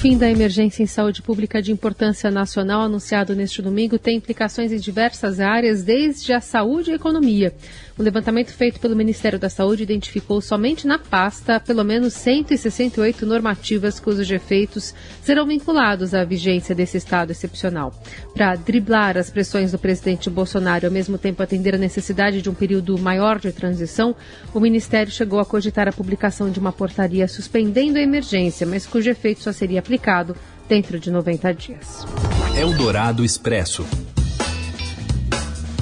fim 0.00 0.16
da 0.16 0.30
emergência 0.30 0.82
em 0.82 0.86
saúde 0.86 1.20
pública 1.20 1.60
de 1.60 1.70
importância 1.70 2.30
nacional 2.30 2.80
anunciado 2.80 3.36
neste 3.36 3.60
domingo 3.60 3.98
tem 3.98 4.16
implicações 4.16 4.72
em 4.72 4.78
diversas 4.78 5.38
áreas, 5.40 5.82
desde 5.82 6.32
a 6.32 6.40
saúde 6.40 6.88
e 6.88 6.92
a 6.94 6.96
economia. 6.96 7.54
O 8.00 8.02
levantamento 8.02 8.50
feito 8.54 8.80
pelo 8.80 8.96
Ministério 8.96 9.38
da 9.38 9.50
Saúde 9.50 9.82
identificou 9.82 10.40
somente 10.40 10.86
na 10.86 10.98
pasta 10.98 11.60
pelo 11.60 11.84
menos 11.84 12.14
168 12.14 13.26
normativas 13.26 14.00
cujos 14.00 14.30
efeitos 14.30 14.94
serão 15.22 15.46
vinculados 15.46 16.14
à 16.14 16.24
vigência 16.24 16.74
desse 16.74 16.96
estado 16.96 17.30
excepcional. 17.30 17.92
Para 18.32 18.56
driblar 18.56 19.18
as 19.18 19.28
pressões 19.28 19.72
do 19.72 19.78
presidente 19.78 20.30
Bolsonaro 20.30 20.86
e 20.86 20.86
ao 20.86 20.90
mesmo 20.90 21.18
tempo 21.18 21.42
atender 21.42 21.74
a 21.74 21.78
necessidade 21.78 22.40
de 22.40 22.48
um 22.48 22.54
período 22.54 22.98
maior 22.98 23.38
de 23.38 23.52
transição, 23.52 24.16
o 24.54 24.60
Ministério 24.60 25.12
chegou 25.12 25.38
a 25.38 25.44
cogitar 25.44 25.86
a 25.86 25.92
publicação 25.92 26.50
de 26.50 26.58
uma 26.58 26.72
portaria 26.72 27.28
suspendendo 27.28 27.98
a 27.98 28.02
emergência, 28.02 28.66
mas 28.66 28.86
cujo 28.86 29.10
efeito 29.10 29.42
só 29.42 29.52
seria 29.52 29.80
aplicado 29.80 30.34
dentro 30.66 30.98
de 30.98 31.10
90 31.10 31.52
dias. 31.52 32.06
Eldorado 32.56 33.22
Expresso. 33.22 33.84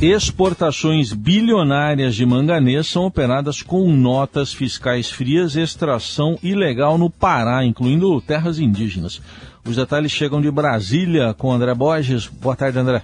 Exportações 0.01 1.13
bilionárias 1.13 2.15
de 2.15 2.25
manganês 2.25 2.87
são 2.87 3.05
operadas 3.05 3.63
com 3.63 3.91
notas 3.91 4.55
fiscais 4.55 5.11
frias 5.11 5.57
extração 5.57 6.39
ilegal 6.41 6.97
no 6.97 7.11
Pará, 7.11 7.65
incluindo 7.65 8.21
terras 8.21 8.61
indígenas. 8.61 9.21
Os 9.67 9.75
detalhes 9.75 10.13
chegam 10.13 10.41
de 10.41 10.53
Brasília 10.53 11.35
com 11.35 11.51
André 11.51 11.75
Borges. 11.75 12.29
Boa 12.29 12.55
tarde, 12.55 12.79
André. 12.79 13.03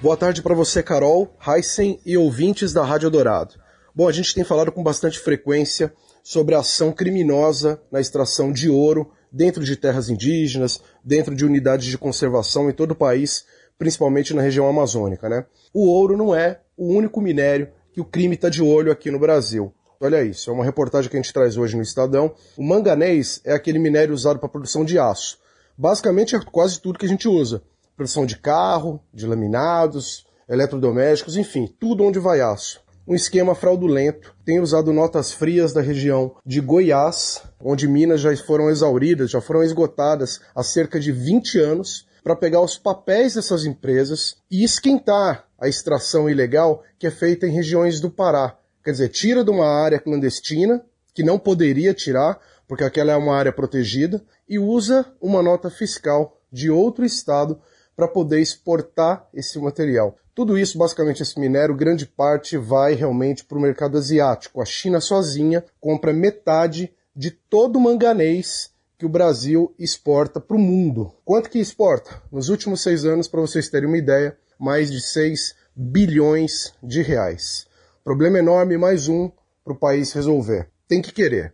Boa 0.00 0.16
tarde 0.16 0.42
para 0.42 0.52
você, 0.52 0.82
Carol, 0.82 1.32
Heisen 1.46 2.00
e 2.04 2.16
ouvintes 2.16 2.72
da 2.72 2.84
Rádio 2.84 3.08
Dourado. 3.08 3.54
Bom, 3.94 4.08
a 4.08 4.12
gente 4.12 4.34
tem 4.34 4.42
falado 4.42 4.72
com 4.72 4.82
bastante 4.82 5.20
frequência 5.20 5.92
sobre 6.24 6.56
a 6.56 6.58
ação 6.58 6.90
criminosa 6.90 7.80
na 7.88 8.00
extração 8.00 8.50
de 8.50 8.68
ouro 8.68 9.12
dentro 9.30 9.62
de 9.62 9.76
terras 9.76 10.10
indígenas, 10.10 10.80
dentro 11.04 11.36
de 11.36 11.44
unidades 11.44 11.86
de 11.86 11.96
conservação 11.96 12.68
em 12.68 12.72
todo 12.72 12.90
o 12.90 12.96
país, 12.96 13.44
principalmente 13.82 14.32
na 14.32 14.40
região 14.40 14.68
amazônica. 14.68 15.28
Né? 15.28 15.44
O 15.74 15.88
ouro 15.88 16.16
não 16.16 16.32
é 16.32 16.60
o 16.76 16.86
único 16.86 17.20
minério 17.20 17.66
que 17.92 18.00
o 18.00 18.04
crime 18.04 18.36
está 18.36 18.48
de 18.48 18.62
olho 18.62 18.92
aqui 18.92 19.10
no 19.10 19.18
Brasil. 19.18 19.74
Olha 20.00 20.22
isso, 20.22 20.50
é 20.50 20.52
uma 20.52 20.64
reportagem 20.64 21.10
que 21.10 21.16
a 21.16 21.20
gente 21.20 21.32
traz 21.32 21.56
hoje 21.56 21.74
no 21.74 21.82
Estadão. 21.82 22.32
O 22.56 22.62
manganês 22.62 23.40
é 23.44 23.52
aquele 23.52 23.80
minério 23.80 24.14
usado 24.14 24.38
para 24.38 24.48
produção 24.48 24.84
de 24.84 25.00
aço. 25.00 25.36
Basicamente 25.76 26.36
é 26.36 26.40
quase 26.40 26.80
tudo 26.80 26.96
que 26.96 27.06
a 27.06 27.08
gente 27.08 27.26
usa. 27.26 27.60
Produção 27.96 28.24
de 28.24 28.38
carro, 28.38 29.00
de 29.12 29.26
laminados, 29.26 30.24
eletrodomésticos, 30.48 31.36
enfim, 31.36 31.68
tudo 31.80 32.04
onde 32.04 32.20
vai 32.20 32.40
aço. 32.40 32.80
Um 33.04 33.16
esquema 33.16 33.52
fraudulento. 33.52 34.32
Tem 34.44 34.60
usado 34.60 34.92
notas 34.92 35.32
frias 35.32 35.72
da 35.72 35.80
região 35.80 36.36
de 36.46 36.60
Goiás, 36.60 37.42
onde 37.60 37.88
minas 37.88 38.20
já 38.20 38.36
foram 38.36 38.70
exauridas, 38.70 39.28
já 39.28 39.40
foram 39.40 39.64
esgotadas 39.64 40.40
há 40.54 40.62
cerca 40.62 41.00
de 41.00 41.10
20 41.10 41.58
anos 41.58 42.06
para 42.22 42.36
pegar 42.36 42.60
os 42.60 42.78
papéis 42.78 43.34
dessas 43.34 43.64
empresas 43.64 44.36
e 44.50 44.62
esquentar 44.64 45.46
a 45.58 45.68
extração 45.68 46.28
ilegal 46.28 46.82
que 46.98 47.06
é 47.06 47.10
feita 47.10 47.46
em 47.46 47.52
regiões 47.52 48.00
do 48.00 48.10
Pará. 48.10 48.56
Quer 48.84 48.92
dizer, 48.92 49.08
tira 49.08 49.44
de 49.44 49.50
uma 49.50 49.66
área 49.66 49.98
clandestina, 49.98 50.84
que 51.14 51.22
não 51.22 51.38
poderia 51.38 51.92
tirar, 51.94 52.40
porque 52.66 52.84
aquela 52.84 53.12
é 53.12 53.16
uma 53.16 53.36
área 53.36 53.52
protegida, 53.52 54.22
e 54.48 54.58
usa 54.58 55.06
uma 55.20 55.42
nota 55.42 55.70
fiscal 55.70 56.40
de 56.50 56.70
outro 56.70 57.04
estado 57.04 57.60
para 57.94 58.08
poder 58.08 58.40
exportar 58.40 59.28
esse 59.32 59.58
material. 59.58 60.16
Tudo 60.34 60.56
isso, 60.56 60.78
basicamente, 60.78 61.22
esse 61.22 61.38
minério, 61.38 61.74
grande 61.74 62.06
parte 62.06 62.56
vai 62.56 62.94
realmente 62.94 63.44
para 63.44 63.58
o 63.58 63.60
mercado 63.60 63.98
asiático. 63.98 64.62
A 64.62 64.64
China 64.64 65.00
sozinha 65.00 65.62
compra 65.78 66.12
metade 66.12 66.92
de 67.14 67.30
todo 67.30 67.76
o 67.76 67.80
manganês 67.80 68.71
que 69.02 69.06
o 69.06 69.08
Brasil 69.08 69.74
exporta 69.80 70.40
para 70.40 70.56
o 70.56 70.60
mundo. 70.60 71.12
Quanto 71.24 71.50
que 71.50 71.58
exporta? 71.58 72.22
Nos 72.30 72.48
últimos 72.48 72.82
seis 72.82 73.04
anos, 73.04 73.26
para 73.26 73.40
vocês 73.40 73.68
terem 73.68 73.88
uma 73.88 73.98
ideia, 73.98 74.38
mais 74.56 74.92
de 74.92 75.00
6 75.00 75.56
bilhões 75.74 76.72
de 76.80 77.02
reais. 77.02 77.66
Problema 78.04 78.38
enorme, 78.38 78.78
mais 78.78 79.08
um 79.08 79.28
para 79.64 79.72
o 79.72 79.76
país 79.76 80.12
resolver. 80.12 80.68
Tem 80.86 81.02
que 81.02 81.12
querer. 81.12 81.52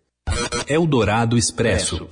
Eldorado 0.69 1.39
Expresso. 1.39 2.07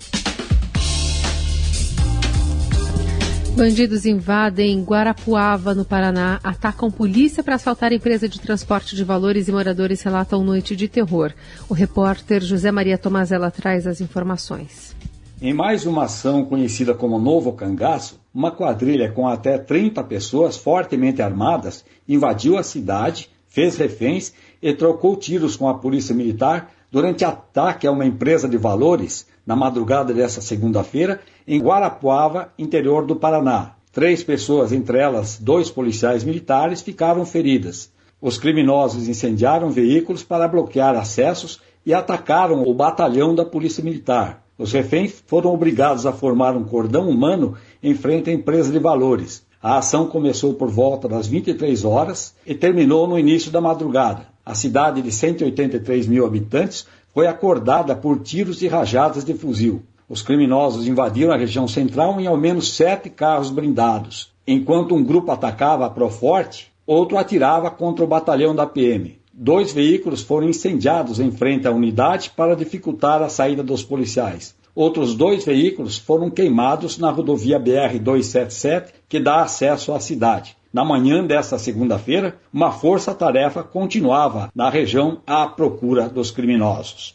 Bandidos 3.54 4.06
invadem 4.06 4.82
Guarapuava, 4.84 5.74
no 5.74 5.84
Paraná, 5.84 6.40
atacam 6.42 6.90
polícia 6.90 7.42
para 7.42 7.56
assaltar 7.56 7.92
empresa 7.92 8.26
de 8.26 8.40
transporte 8.40 8.96
de 8.96 9.04
valores 9.04 9.48
e 9.48 9.52
moradores 9.52 10.00
relatam 10.00 10.42
noite 10.42 10.74
de 10.74 10.88
terror. 10.88 11.34
O 11.68 11.74
repórter 11.74 12.42
José 12.42 12.70
Maria 12.70 12.96
Tomazella 12.96 13.50
traz 13.50 13.86
as 13.86 14.00
informações. 14.00 14.95
Em 15.40 15.52
mais 15.52 15.84
uma 15.84 16.04
ação 16.04 16.46
conhecida 16.46 16.94
como 16.94 17.18
Novo 17.18 17.52
Cangaço, 17.52 18.18
uma 18.34 18.50
quadrilha 18.50 19.12
com 19.12 19.28
até 19.28 19.58
30 19.58 20.02
pessoas 20.04 20.56
fortemente 20.56 21.20
armadas 21.20 21.84
invadiu 22.08 22.56
a 22.56 22.62
cidade, 22.62 23.28
fez 23.46 23.76
reféns 23.76 24.32
e 24.62 24.72
trocou 24.72 25.14
tiros 25.14 25.54
com 25.54 25.68
a 25.68 25.74
polícia 25.74 26.14
militar 26.14 26.70
durante 26.90 27.22
ataque 27.22 27.86
a 27.86 27.90
uma 27.92 28.06
empresa 28.06 28.48
de 28.48 28.56
valores 28.56 29.26
na 29.46 29.54
madrugada 29.54 30.14
desta 30.14 30.40
segunda-feira 30.40 31.20
em 31.46 31.60
Guarapuava, 31.60 32.50
interior 32.58 33.04
do 33.04 33.14
Paraná. 33.14 33.74
Três 33.92 34.24
pessoas, 34.24 34.72
entre 34.72 34.96
elas 34.96 35.38
dois 35.38 35.70
policiais 35.70 36.24
militares, 36.24 36.80
ficaram 36.80 37.26
feridas. 37.26 37.92
Os 38.22 38.38
criminosos 38.38 39.06
incendiaram 39.06 39.68
veículos 39.68 40.22
para 40.22 40.48
bloquear 40.48 40.96
acessos 40.96 41.60
e 41.84 41.92
atacaram 41.92 42.62
o 42.62 42.72
batalhão 42.72 43.34
da 43.34 43.44
Polícia 43.44 43.84
Militar. 43.84 44.45
Os 44.58 44.72
reféns 44.72 45.22
foram 45.26 45.52
obrigados 45.52 46.06
a 46.06 46.12
formar 46.12 46.56
um 46.56 46.64
cordão 46.64 47.08
humano 47.08 47.56
em 47.82 47.94
frente 47.94 48.30
à 48.30 48.32
empresa 48.32 48.72
de 48.72 48.78
valores. 48.78 49.44
A 49.62 49.78
ação 49.78 50.06
começou 50.06 50.54
por 50.54 50.68
volta 50.68 51.06
das 51.08 51.26
23 51.26 51.84
horas 51.84 52.34
e 52.46 52.54
terminou 52.54 53.06
no 53.06 53.18
início 53.18 53.50
da 53.50 53.60
madrugada. 53.60 54.28
A 54.44 54.54
cidade 54.54 55.02
de 55.02 55.12
183 55.12 56.06
mil 56.06 56.24
habitantes 56.24 56.86
foi 57.12 57.26
acordada 57.26 57.94
por 57.94 58.20
tiros 58.20 58.62
e 58.62 58.68
rajadas 58.68 59.24
de 59.24 59.34
fuzil. 59.34 59.82
Os 60.08 60.22
criminosos 60.22 60.86
invadiram 60.86 61.32
a 61.32 61.36
região 61.36 61.66
central 61.66 62.20
em 62.20 62.26
ao 62.26 62.36
menos 62.36 62.76
sete 62.76 63.10
carros 63.10 63.50
blindados. 63.50 64.30
Enquanto 64.46 64.94
um 64.94 65.02
grupo 65.02 65.32
atacava 65.32 65.84
a 65.84 65.90
Proforte, 65.90 66.72
outro 66.86 67.18
atirava 67.18 67.70
contra 67.70 68.04
o 68.04 68.08
batalhão 68.08 68.54
da 68.54 68.66
PM. 68.66 69.18
Dois 69.38 69.70
veículos 69.70 70.22
foram 70.22 70.48
incendiados 70.48 71.20
em 71.20 71.30
frente 71.30 71.68
à 71.68 71.70
unidade 71.70 72.30
para 72.34 72.56
dificultar 72.56 73.20
a 73.20 73.28
saída 73.28 73.62
dos 73.62 73.82
policiais. 73.82 74.56
Outros 74.74 75.14
dois 75.14 75.44
veículos 75.44 75.98
foram 75.98 76.30
queimados 76.30 76.96
na 76.96 77.10
rodovia 77.10 77.60
BR-277, 77.60 78.86
que 79.06 79.20
dá 79.20 79.42
acesso 79.42 79.92
à 79.92 80.00
cidade. 80.00 80.56
Na 80.72 80.86
manhã 80.86 81.22
desta 81.22 81.58
segunda-feira, 81.58 82.36
uma 82.50 82.72
força-tarefa 82.72 83.62
continuava 83.62 84.50
na 84.54 84.70
região 84.70 85.20
à 85.26 85.46
procura 85.46 86.08
dos 86.08 86.30
criminosos. 86.30 87.14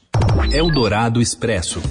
Eldorado 0.53 1.19
Expresso. 1.19 1.81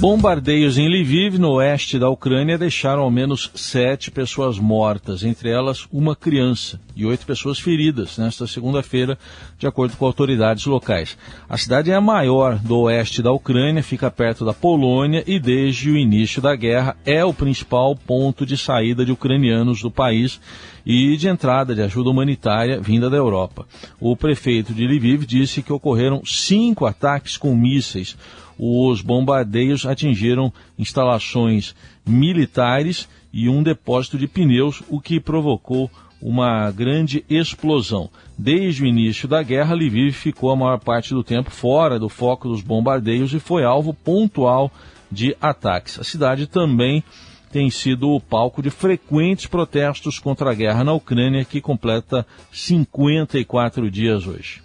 Bombardeios 0.00 0.78
em 0.78 0.88
Lviv, 0.88 1.36
no 1.36 1.50
oeste 1.50 1.98
da 1.98 2.08
Ucrânia, 2.08 2.56
deixaram 2.56 3.02
ao 3.02 3.10
menos 3.10 3.50
sete 3.54 4.10
pessoas 4.10 4.58
mortas, 4.58 5.22
entre 5.22 5.50
elas 5.50 5.86
uma 5.92 6.16
criança, 6.16 6.80
e 6.96 7.04
oito 7.04 7.26
pessoas 7.26 7.58
feridas 7.58 8.16
nesta 8.16 8.46
segunda-feira, 8.46 9.18
de 9.58 9.66
acordo 9.66 9.94
com 9.98 10.06
autoridades 10.06 10.64
locais. 10.64 11.18
A 11.46 11.58
cidade 11.58 11.90
é 11.90 11.94
a 11.94 12.00
maior 12.00 12.58
do 12.58 12.78
oeste 12.78 13.20
da 13.20 13.30
Ucrânia, 13.30 13.82
fica 13.82 14.10
perto 14.10 14.42
da 14.42 14.54
Polônia 14.54 15.22
e, 15.26 15.38
desde 15.38 15.90
o 15.90 15.98
início 15.98 16.40
da 16.40 16.56
guerra, 16.56 16.96
é 17.04 17.22
o 17.22 17.34
principal 17.34 17.94
ponto 17.94 18.46
de 18.46 18.56
saída 18.56 19.04
de 19.04 19.12
ucranianos 19.12 19.82
do 19.82 19.90
país 19.90 20.40
e 20.86 21.14
de 21.18 21.28
entrada 21.28 21.74
de 21.74 21.82
ajuda 21.82 22.08
humanitária 22.08 22.80
vinda 22.80 23.10
da 23.10 23.18
Europa. 23.18 23.66
O 24.00 24.16
prefeito 24.16 24.72
de 24.72 24.86
Lviv 24.86 25.26
disse 25.26 25.62
que 25.62 25.74
ocorreram 25.74 26.22
cinco 26.24 26.86
ataques 26.86 27.36
com 27.36 27.54
mísseis 27.54 28.16
os 28.62 29.00
bombardeios 29.00 29.86
atingiram 29.86 30.52
instalações 30.78 31.74
militares 32.06 33.08
e 33.32 33.48
um 33.48 33.62
depósito 33.62 34.18
de 34.18 34.28
pneus, 34.28 34.82
o 34.86 35.00
que 35.00 35.18
provocou 35.18 35.90
uma 36.20 36.70
grande 36.70 37.24
explosão. 37.30 38.10
Desde 38.36 38.82
o 38.82 38.86
início 38.86 39.26
da 39.26 39.42
guerra, 39.42 39.74
Lviv 39.74 40.12
ficou 40.12 40.50
a 40.50 40.56
maior 40.56 40.78
parte 40.78 41.14
do 41.14 41.24
tempo 41.24 41.50
fora 41.50 41.98
do 41.98 42.10
foco 42.10 42.48
dos 42.48 42.60
bombardeios 42.60 43.32
e 43.32 43.40
foi 43.40 43.64
alvo 43.64 43.94
pontual 43.94 44.70
de 45.10 45.34
ataques. 45.40 45.98
A 45.98 46.04
cidade 46.04 46.46
também 46.46 47.02
tem 47.50 47.70
sido 47.70 48.10
o 48.10 48.20
palco 48.20 48.62
de 48.62 48.68
frequentes 48.68 49.46
protestos 49.46 50.18
contra 50.18 50.50
a 50.50 50.54
guerra 50.54 50.84
na 50.84 50.92
Ucrânia, 50.92 51.46
que 51.46 51.62
completa 51.62 52.26
54 52.52 53.90
dias 53.90 54.26
hoje. 54.26 54.62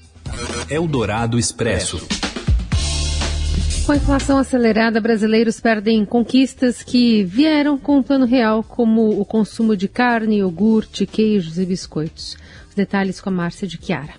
Eldorado 0.69 1.39
Expresso. 1.39 2.05
Com 3.85 3.91
a 3.91 3.97
inflação 3.97 4.39
acelerada, 4.39 4.99
brasileiros 4.99 5.59
perdem 5.59 6.03
conquistas 6.05 6.81
que 6.81 7.23
vieram 7.23 7.77
com 7.77 7.99
o 7.99 8.03
plano 8.03 8.25
real, 8.25 8.63
como 8.63 9.21
o 9.21 9.23
consumo 9.23 9.77
de 9.77 9.87
carne, 9.87 10.39
iogurte, 10.39 11.05
queijos 11.05 11.59
e 11.59 11.65
biscoitos. 11.67 12.35
Os 12.67 12.73
detalhes 12.73 13.21
com 13.21 13.29
a 13.29 13.31
Márcia 13.31 13.67
de 13.67 13.77
Chiara. 13.79 14.15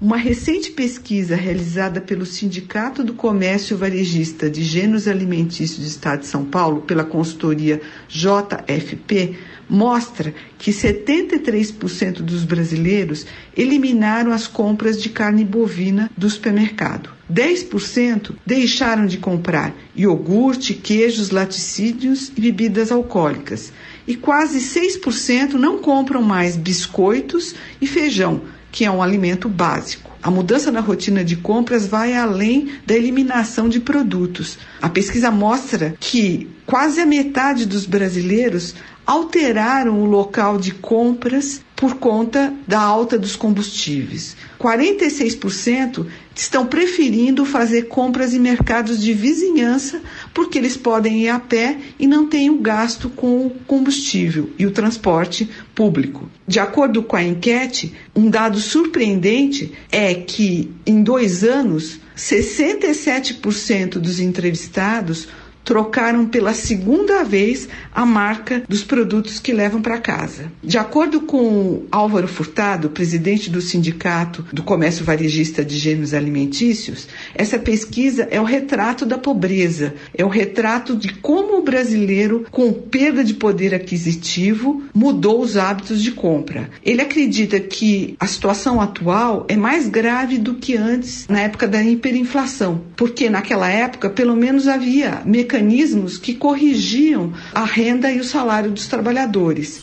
Uma 0.00 0.16
recente 0.16 0.70
pesquisa 0.70 1.34
realizada 1.34 2.00
pelo 2.00 2.24
Sindicato 2.24 3.02
do 3.02 3.14
Comércio 3.14 3.76
Varejista 3.76 4.48
de 4.48 4.62
Gêneros 4.62 5.08
Alimentícios 5.08 5.80
do 5.80 5.86
Estado 5.86 6.20
de 6.20 6.26
São 6.26 6.44
Paulo, 6.44 6.82
pela 6.82 7.02
consultoria 7.02 7.80
JFP, 8.08 9.36
mostra 9.68 10.32
que 10.56 10.70
73% 10.70 12.22
dos 12.22 12.44
brasileiros 12.44 13.26
eliminaram 13.56 14.30
as 14.30 14.46
compras 14.46 15.02
de 15.02 15.08
carne 15.08 15.44
bovina 15.44 16.08
do 16.16 16.30
supermercado. 16.30 17.21
10% 17.32 18.34
deixaram 18.44 19.06
de 19.06 19.16
comprar 19.16 19.74
iogurte, 19.96 20.74
queijos, 20.74 21.30
laticídios 21.30 22.30
e 22.36 22.40
bebidas 22.40 22.92
alcoólicas. 22.92 23.72
E 24.06 24.16
quase 24.16 24.58
6% 24.58 25.52
não 25.52 25.78
compram 25.78 26.20
mais 26.22 26.56
biscoitos 26.56 27.54
e 27.80 27.86
feijão, 27.86 28.42
que 28.72 28.86
é 28.86 28.90
um 28.90 29.02
alimento 29.02 29.48
básico. 29.48 30.10
A 30.22 30.30
mudança 30.30 30.72
na 30.72 30.80
rotina 30.80 31.22
de 31.22 31.36
compras 31.36 31.86
vai 31.86 32.14
além 32.14 32.72
da 32.86 32.94
eliminação 32.94 33.68
de 33.68 33.78
produtos. 33.78 34.58
A 34.80 34.88
pesquisa 34.88 35.30
mostra 35.30 35.94
que 36.00 36.48
quase 36.64 37.00
a 37.00 37.06
metade 37.06 37.66
dos 37.66 37.84
brasileiros 37.84 38.74
alteraram 39.06 40.00
o 40.00 40.06
local 40.06 40.58
de 40.58 40.72
compras 40.72 41.60
por 41.76 41.96
conta 41.96 42.54
da 42.66 42.80
alta 42.80 43.18
dos 43.18 43.34
combustíveis. 43.34 44.36
46% 44.60 46.06
estão 46.34 46.64
preferindo 46.64 47.44
fazer 47.44 47.88
compras 47.88 48.32
em 48.32 48.38
mercados 48.38 49.00
de 49.00 49.12
vizinhança 49.12 50.00
porque 50.34 50.58
eles 50.58 50.76
podem 50.76 51.22
ir 51.22 51.28
a 51.28 51.38
pé 51.38 51.78
e 51.98 52.06
não 52.06 52.26
têm 52.26 52.50
o 52.50 52.58
gasto 52.58 53.08
com 53.10 53.46
o 53.46 53.50
combustível 53.66 54.50
e 54.58 54.66
o 54.66 54.70
transporte 54.70 55.48
público. 55.74 56.30
De 56.46 56.58
acordo 56.58 57.02
com 57.02 57.16
a 57.16 57.22
enquete, 57.22 57.92
um 58.14 58.28
dado 58.28 58.58
surpreendente 58.58 59.72
é 59.90 60.14
que 60.14 60.70
em 60.86 61.02
dois 61.02 61.44
anos, 61.44 62.00
67% 62.16 63.98
dos 63.98 64.20
entrevistados 64.20 65.28
trocaram 65.64 66.26
pela 66.26 66.52
segunda 66.52 67.22
vez 67.24 67.68
a 67.94 68.04
marca 68.04 68.62
dos 68.68 68.82
produtos 68.82 69.38
que 69.38 69.52
levam 69.52 69.80
para 69.80 69.98
casa. 69.98 70.50
De 70.62 70.78
acordo 70.78 71.22
com 71.22 71.84
Álvaro 71.90 72.28
Furtado, 72.28 72.90
presidente 72.90 73.50
do 73.50 73.60
Sindicato 73.60 74.44
do 74.52 74.62
Comércio 74.62 75.04
Varejista 75.04 75.64
de 75.64 75.78
Gêneros 75.78 76.14
Alimentícios, 76.14 77.08
essa 77.34 77.58
pesquisa 77.58 78.28
é 78.30 78.40
o 78.40 78.44
retrato 78.44 79.06
da 79.06 79.18
pobreza, 79.18 79.94
é 80.14 80.24
o 80.24 80.28
retrato 80.28 80.96
de 80.96 81.14
como 81.14 81.58
o 81.58 81.62
brasileiro, 81.62 82.46
com 82.50 82.72
perda 82.72 83.22
de 83.22 83.34
poder 83.34 83.74
aquisitivo, 83.74 84.82
mudou 84.94 85.40
os 85.40 85.56
hábitos 85.56 86.02
de 86.02 86.12
compra. 86.12 86.70
Ele 86.84 87.00
acredita 87.00 87.60
que 87.60 88.16
a 88.18 88.26
situação 88.26 88.80
atual 88.80 89.46
é 89.48 89.56
mais 89.56 89.88
grave 89.88 90.38
do 90.38 90.54
que 90.54 90.76
antes, 90.76 91.26
na 91.28 91.40
época 91.40 91.68
da 91.68 91.82
hiperinflação, 91.82 92.82
porque 92.96 93.30
naquela 93.30 93.68
época, 93.68 94.10
pelo 94.10 94.34
menos 94.34 94.66
havia 94.66 95.22
mecanismos 95.24 95.51
mecanismos 95.52 96.16
que 96.16 96.34
corrigiam 96.34 97.32
a 97.54 97.64
renda 97.64 98.10
e 98.10 98.18
o 98.18 98.24
salário 98.24 98.70
dos 98.70 98.86
trabalhadores. 98.86 99.82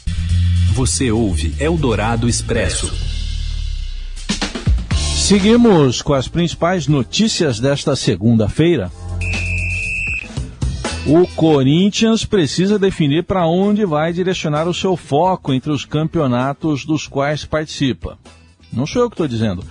Você 0.74 1.12
ouve 1.12 1.54
Eldorado 1.60 2.28
Expresso. 2.28 2.92
Seguimos 5.16 6.02
com 6.02 6.14
as 6.14 6.28
principais 6.28 6.88
notícias 6.88 7.60
desta 7.60 7.96
segunda-feira. 7.96 8.92
O 11.06 11.28
Corinthians 11.36 12.26
precisa 12.26 12.80
definir 12.80 13.24
para 13.24 13.46
onde 13.46 13.86
vai 13.86 14.12
direcionar 14.12 14.68
o 14.68 14.74
seu 14.74 14.98
foco 14.98 15.54
entre 15.54 15.72
os 15.72 15.86
campeonatos 15.86 16.84
dos 16.84 17.08
quais 17.08 17.46
participa. 17.46 18.18
Não 18.74 18.88
sou 18.88 19.04
eu 19.04 19.10
que 19.10 19.14
estou 19.14 19.28
dizendo, 19.28 19.64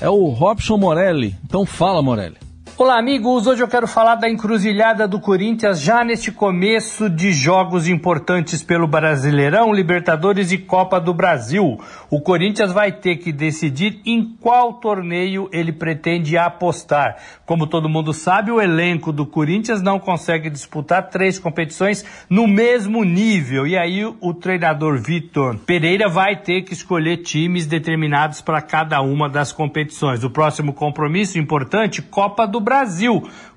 é 0.00 0.08
o 0.08 0.28
Robson 0.28 0.76
Morelli. 0.76 1.36
Então 1.44 1.66
fala, 1.66 2.02
Morelli. 2.02 2.36
Olá, 2.82 2.98
amigos. 2.98 3.46
Hoje 3.46 3.62
eu 3.62 3.68
quero 3.68 3.86
falar 3.86 4.14
da 4.14 4.26
encruzilhada 4.26 5.06
do 5.06 5.20
Corinthians 5.20 5.82
já 5.82 6.02
neste 6.02 6.32
começo 6.32 7.10
de 7.10 7.30
jogos 7.30 7.86
importantes 7.86 8.62
pelo 8.62 8.88
Brasileirão, 8.88 9.70
Libertadores 9.70 10.50
e 10.50 10.56
Copa 10.56 10.98
do 10.98 11.12
Brasil. 11.12 11.78
O 12.10 12.22
Corinthians 12.22 12.72
vai 12.72 12.90
ter 12.90 13.16
que 13.16 13.32
decidir 13.32 14.00
em 14.06 14.24
qual 14.40 14.80
torneio 14.80 15.46
ele 15.52 15.72
pretende 15.72 16.38
apostar. 16.38 17.18
Como 17.44 17.66
todo 17.66 17.86
mundo 17.86 18.14
sabe, 18.14 18.50
o 18.50 18.58
elenco 18.58 19.12
do 19.12 19.26
Corinthians 19.26 19.82
não 19.82 19.98
consegue 19.98 20.48
disputar 20.48 21.10
três 21.10 21.38
competições 21.38 22.02
no 22.30 22.48
mesmo 22.48 23.04
nível. 23.04 23.66
E 23.66 23.76
aí 23.76 24.06
o 24.06 24.32
treinador 24.32 24.96
Vitor 24.96 25.58
Pereira 25.66 26.08
vai 26.08 26.34
ter 26.34 26.62
que 26.62 26.72
escolher 26.72 27.18
times 27.18 27.66
determinados 27.66 28.40
para 28.40 28.62
cada 28.62 29.02
uma 29.02 29.28
das 29.28 29.52
competições. 29.52 30.24
O 30.24 30.30
próximo 30.30 30.72
compromisso 30.72 31.38
importante, 31.38 32.00
Copa 32.00 32.46
do 32.46 32.58
Brasil 32.58 32.69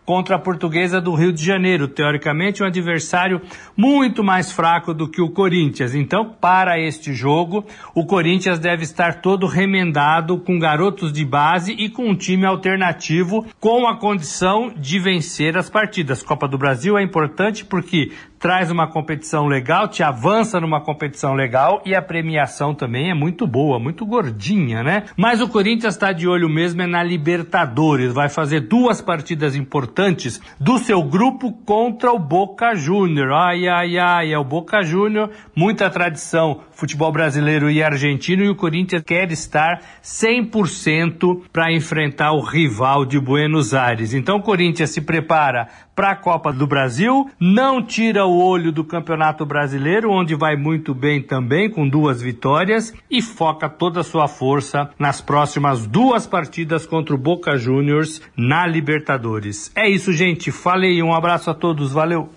contra 0.06 0.36
a 0.36 0.40
Portuguesa 0.40 1.00
do 1.00 1.14
Rio 1.14 1.32
de 1.32 1.44
Janeiro, 1.44 1.88
teoricamente 1.88 2.62
um 2.62 2.66
adversário 2.66 3.42
muito 3.76 4.24
mais 4.24 4.52
fraco 4.52 4.94
do 4.94 5.08
que 5.08 5.22
o 5.22 5.30
Corinthians. 5.30 5.96
Então, 5.96 6.26
para 6.30 6.80
este 6.80 7.14
jogo, 7.14 7.66
o 7.96 8.06
Corinthians 8.06 8.60
deve 8.60 8.84
estar 8.84 9.22
todo 9.22 9.48
remendado 9.48 10.38
com 10.38 10.60
garotos 10.60 11.12
de 11.14 11.26
base 11.26 11.74
e 11.74 11.90
com 11.90 12.10
um 12.10 12.16
time 12.16 12.46
alternativo 12.46 13.46
com 13.60 13.88
a 13.88 13.98
condição 13.98 14.74
de 14.76 15.00
vencer 15.00 15.58
as 15.58 15.70
partidas. 15.70 16.22
Copa 16.22 16.48
do 16.48 16.58
Brasil 16.58 16.98
é 16.98 17.04
importante 17.04 17.64
porque 17.64 18.12
traz 18.44 18.70
uma 18.70 18.86
competição 18.86 19.48
legal, 19.48 19.88
te 19.88 20.04
avança 20.04 20.60
numa 20.60 20.82
competição 20.82 21.34
legal 21.34 21.82
e 21.86 21.96
a 21.96 22.02
premiação 22.02 22.76
também 22.76 23.10
é 23.10 23.14
muito 23.14 23.48
boa, 23.48 23.80
muito 23.80 24.06
gordinha, 24.06 24.84
né? 24.84 25.06
Mas 25.16 25.40
o 25.40 25.48
Corinthians 25.48 25.94
está 25.94 26.12
de 26.12 26.28
olho 26.28 26.50
mesmo 26.50 26.82
é 26.82 26.86
na 26.86 27.02
Libertadores, 27.02 28.12
vai 28.12 28.28
fazer 28.28 28.60
duas 28.60 29.00
partidas 29.00 29.56
importantes 29.56 30.42
do 30.60 30.78
seu 30.78 31.02
grupo 31.02 31.54
contra 31.66 32.12
o 32.12 32.20
Boca 32.20 32.76
Júnior. 32.76 33.32
Ai, 33.32 33.66
ai, 33.70 33.98
ai, 33.98 34.34
é 34.34 34.38
o 34.38 34.44
Boca 34.44 34.84
Júnior, 34.84 35.30
muita 35.56 35.90
tradição, 35.90 36.60
futebol 36.76 37.12
brasileiro 37.12 37.70
e 37.70 37.82
argentino 37.82 38.44
e 38.44 38.50
o 38.50 38.56
Corinthians 38.56 39.04
quer 39.06 39.32
estar 39.32 39.82
100% 40.04 41.42
para 41.52 41.72
enfrentar 41.72 42.32
o 42.34 42.42
rival 42.42 43.06
de 43.06 43.20
Buenos 43.20 43.74
Aires. 43.74 44.14
Então 44.14 44.38
o 44.38 44.42
Corinthians 44.42 44.90
se 44.90 45.02
prepara 45.02 45.68
para 45.96 46.12
a 46.12 46.16
Copa 46.16 46.52
do 46.52 46.66
Brasil, 46.66 47.30
não 47.40 47.82
tira 47.82 48.26
o 48.26 48.44
olho 48.44 48.72
do 48.72 48.84
Campeonato 48.84 49.46
Brasileiro, 49.46 50.12
onde 50.12 50.36
vai 50.36 50.56
muito 50.56 50.94
bem 50.94 51.22
também, 51.22 51.70
com 51.70 51.88
duas 51.88 52.22
vitórias, 52.22 52.94
e 53.10 53.22
foca 53.22 53.70
toda 53.70 54.00
a 54.00 54.04
sua 54.04 54.28
força 54.28 54.90
nas 54.98 55.22
próximas 55.22 55.86
duas 55.86 56.26
partidas 56.26 56.86
contra 56.86 57.14
o 57.14 57.18
Boca 57.18 57.58
Juniors 57.58 58.22
na 58.36 58.66
Libertadores. 58.66 59.72
É 59.76 59.88
isso, 59.88 60.12
gente. 60.12 60.52
Falei, 60.52 61.02
um 61.02 61.14
abraço 61.14 61.50
a 61.50 61.54
todos, 61.54 61.92
valeu. 61.92 62.30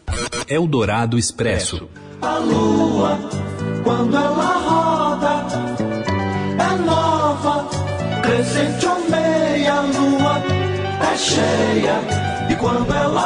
Eldorado 0.49 1.19
Expresso. 1.19 1.89
A 2.21 2.39
lua, 2.39 3.19
quando 3.87 4.17
ela 4.17 4.53
roda, 4.69 5.47
é 6.59 6.85
nova, 6.85 7.69
crescente 8.21 8.85
ou 8.85 9.09
meia 9.09 9.81
lua, 9.81 10.43
é 11.13 11.17
cheia 11.17 12.27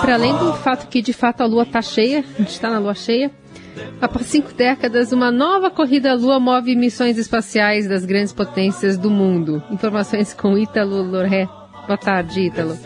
para 0.03 0.15
além 0.15 0.37
do 0.37 0.53
fato 0.55 0.89
que 0.89 1.01
de 1.01 1.13
fato 1.13 1.43
a 1.43 1.47
lua 1.47 1.63
está 1.63 1.81
cheia, 1.81 2.21
a 2.21 2.39
gente 2.39 2.51
está 2.51 2.69
na 2.69 2.79
lua 2.79 2.95
cheia, 2.95 3.31
Após 4.01 4.27
cinco 4.27 4.53
décadas, 4.53 5.13
uma 5.13 5.31
nova 5.31 5.71
corrida 5.71 6.11
à 6.11 6.15
Lua 6.15 6.41
move 6.41 6.75
missões 6.75 7.17
espaciais 7.17 7.89
das 7.89 8.05
grandes 8.05 8.33
potências 8.33 8.99
do 8.99 9.11
mundo. 9.11 9.63
Informações 9.71 10.35
com 10.35 10.59
Ítalo 10.59 11.03
Loré. 11.03 11.47
Boa 11.87 11.97
tarde, 11.97 12.41
Ítalo. 12.41 12.77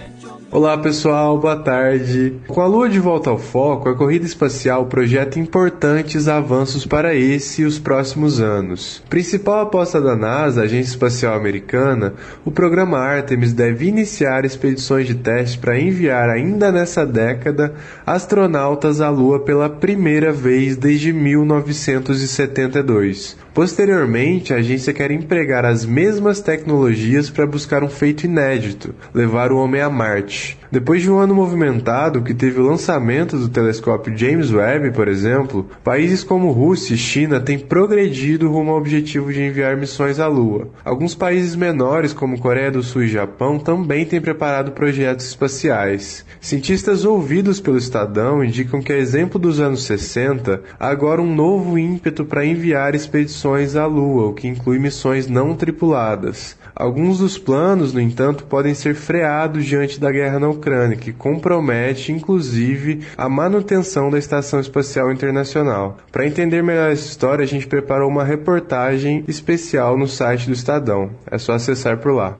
Olá 0.55 0.79
pessoal, 0.79 1.37
boa 1.37 1.57
tarde. 1.57 2.35
Com 2.47 2.61
a 2.61 2.67
Lua 2.69 2.89
de 2.89 3.01
volta 3.01 3.29
ao 3.29 3.37
foco, 3.37 3.89
a 3.89 3.95
corrida 3.97 4.25
espacial 4.25 4.87
projeta 4.87 5.41
importantes 5.41 6.29
avanços 6.29 6.87
para 6.87 7.13
esse 7.13 7.63
e 7.63 7.65
os 7.65 7.81
próximos 7.81 8.41
anos. 8.41 9.03
Principal 9.11 9.63
aposta 9.63 10.01
da 10.01 10.15
NASA, 10.15 10.63
Agência 10.63 10.93
Espacial 10.93 11.35
Americana, 11.35 12.15
o 12.45 12.53
programa 12.53 13.01
Artemis 13.01 13.53
deve 13.53 13.89
iniciar 13.89 14.45
expedições 14.45 15.09
de 15.09 15.17
teste 15.17 15.59
para 15.59 15.77
enviar 15.77 16.31
ainda 16.31 16.71
nessa 16.71 17.05
década 17.05 17.75
astronautas 18.07 19.01
à 19.01 19.11
Lua 19.11 19.41
pela 19.41 19.69
primeira 19.69 20.33
vez 20.33 20.77
desde 20.77 21.13
1972. 21.13 23.43
Posteriormente, 23.55 24.53
a 24.53 24.57
agência 24.57 24.93
quer 24.93 25.13
empregar 25.13 25.65
as 25.65 25.87
mesmas 25.87 26.41
tecnologias 26.41 27.31
para 27.31 27.47
buscar 27.47 27.85
um 27.85 27.89
feito 27.89 28.25
inédito: 28.25 28.93
levar 29.15 29.53
o 29.53 29.59
homem 29.59 29.81
a 29.81 29.89
Marte. 29.89 30.44
English. 30.45 30.64
Depois 30.75 31.03
de 31.03 31.09
um 31.09 31.21
ano 31.21 31.37
movimentado 31.37 32.21
que 32.21 32.35
teve 32.35 32.59
o 32.59 32.67
lançamento 32.67 33.39
do 33.39 33.49
telescópio 33.49 34.19
James 34.19 34.53
Webb, 34.53 34.91
por 34.91 35.07
exemplo, 35.07 35.71
países 35.85 36.25
como 36.25 36.51
Rússia 36.51 36.95
e 36.95 36.99
China 36.99 37.39
têm 37.39 37.57
progredido 37.57 38.51
rumo 38.51 38.73
ao 38.73 38.79
objetivo 38.79 39.33
de 39.33 39.41
enviar 39.41 39.77
missões 39.77 40.19
à 40.19 40.27
Lua. 40.27 40.67
Alguns 40.85 41.15
países 41.15 41.55
menores, 41.55 42.13
como 42.13 42.41
Coreia 42.41 42.73
do 42.73 42.83
Sul 42.83 43.05
e 43.05 43.09
Japão, 43.09 43.57
também 43.57 44.05
têm 44.05 44.21
preparado 44.21 44.73
projetos 44.73 45.27
espaciais. 45.27 46.27
Cientistas 46.41 47.05
ouvidos 47.05 47.61
pelo 47.61 47.79
Estadão 47.79 48.43
indicam 48.43 48.83
que, 48.83 48.93
a 48.93 48.99
exemplo 48.99 49.39
dos 49.39 49.61
anos 49.61 49.85
60, 49.85 50.61
há 50.77 50.89
agora 50.89 51.23
um 51.23 51.33
novo 51.33 51.79
ímpeto 51.79 52.25
para 52.25 52.45
enviar 52.45 52.97
expedições 52.97 53.77
à 53.77 53.87
Lua, 53.87 54.27
o 54.27 54.35
que 54.35 54.49
inclui 54.49 54.81
missões 54.81 55.29
não 55.29 55.55
tripuladas. 55.55 56.57
Alguns 56.77 57.19
dos 57.19 57.39
planos, 57.39 57.95
no 57.95 58.01
entanto, 58.01 58.43
podem 58.47 58.75
ser 58.75 58.97
freados 58.97 59.65
diante 59.65 60.01
da 60.01 60.11
guerra 60.11 60.41
na 60.41 60.49
que 60.97 61.13
compromete 61.13 62.13
inclusive 62.13 63.07
a 63.17 63.29
manutenção 63.29 64.11
da 64.11 64.19
Estação 64.19 64.61
Espacial 64.61 65.13
Internacional. 65.13 65.99
Para 66.11 66.27
entender 66.27 66.63
melhor 66.63 66.91
essa 66.91 67.07
história, 67.07 67.45
a 67.45 67.47
gente 67.47 67.67
preparou 67.67 68.09
uma 68.09 68.25
reportagem 68.25 69.25
especial 69.29 69.99
no 69.99 70.09
site 70.09 70.47
do 70.47 70.53
Estadão. 70.53 71.11
É 71.31 71.37
só 71.39 71.53
acessar 71.53 71.99
por 71.99 72.13
lá. 72.13 72.37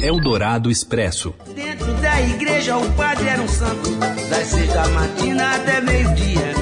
Eldorado 0.00 0.70
Expresso. 0.70 1.34
Dentro 1.54 1.92
da 1.94 2.20
igreja 2.20 2.76
o 2.76 2.92
padre 2.92 3.28
era 3.28 3.40
um 3.40 3.48
santo, 3.48 3.90
das 4.28 4.46
seis 4.48 4.72
da 4.72 4.88
matina 4.88 5.54
até 5.54 5.80
meio-dia. 5.80 6.54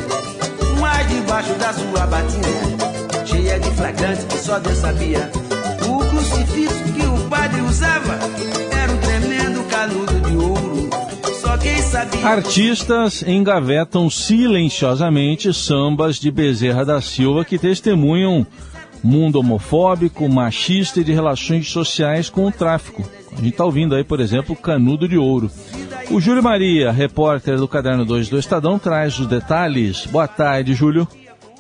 Mas 0.79 1.09
debaixo 1.09 1.55
da 1.55 1.73
sua 1.73 2.07
batina, 2.07 3.27
cheia 3.27 3.59
de 3.59 3.71
flagrantes 3.71 4.25
que 4.25 4.39
só 4.39 4.59
Deus 4.59 4.79
sabia. 4.79 5.31
O 5.89 5.99
crucifixo 6.11 6.85
que 6.93 7.07
o 7.07 7.29
padre 7.31 7.61
usava 7.63 8.20
Artistas 12.23 13.25
engavetam 13.27 14.09
silenciosamente 14.09 15.53
sambas 15.53 16.21
de 16.21 16.31
Bezerra 16.31 16.85
da 16.85 17.01
Silva 17.01 17.45
que 17.45 17.59
testemunham 17.59 18.47
mundo 19.03 19.41
homofóbico, 19.41 20.29
machista 20.29 21.01
e 21.01 21.05
de 21.05 21.13
relações 21.13 21.69
sociais 21.69 22.31
com 22.31 22.47
o 22.47 22.53
tráfico. 22.53 23.03
A 23.33 23.37
gente 23.37 23.51
está 23.51 23.65
ouvindo 23.65 23.97
aí, 23.97 24.05
por 24.05 24.21
exemplo, 24.21 24.55
Canudo 24.55 25.09
de 25.09 25.19
Ouro. 25.19 25.51
O 26.13 26.21
Júlio 26.21 26.43
Maria, 26.43 26.93
repórter 26.93 27.57
do 27.57 27.67
Caderno 27.67 28.05
2 28.05 28.29
do 28.29 28.39
Estadão, 28.39 28.79
traz 28.79 29.19
os 29.19 29.27
detalhes. 29.27 30.07
Boa 30.07 30.29
tarde, 30.29 30.75
Júlio. 30.75 31.09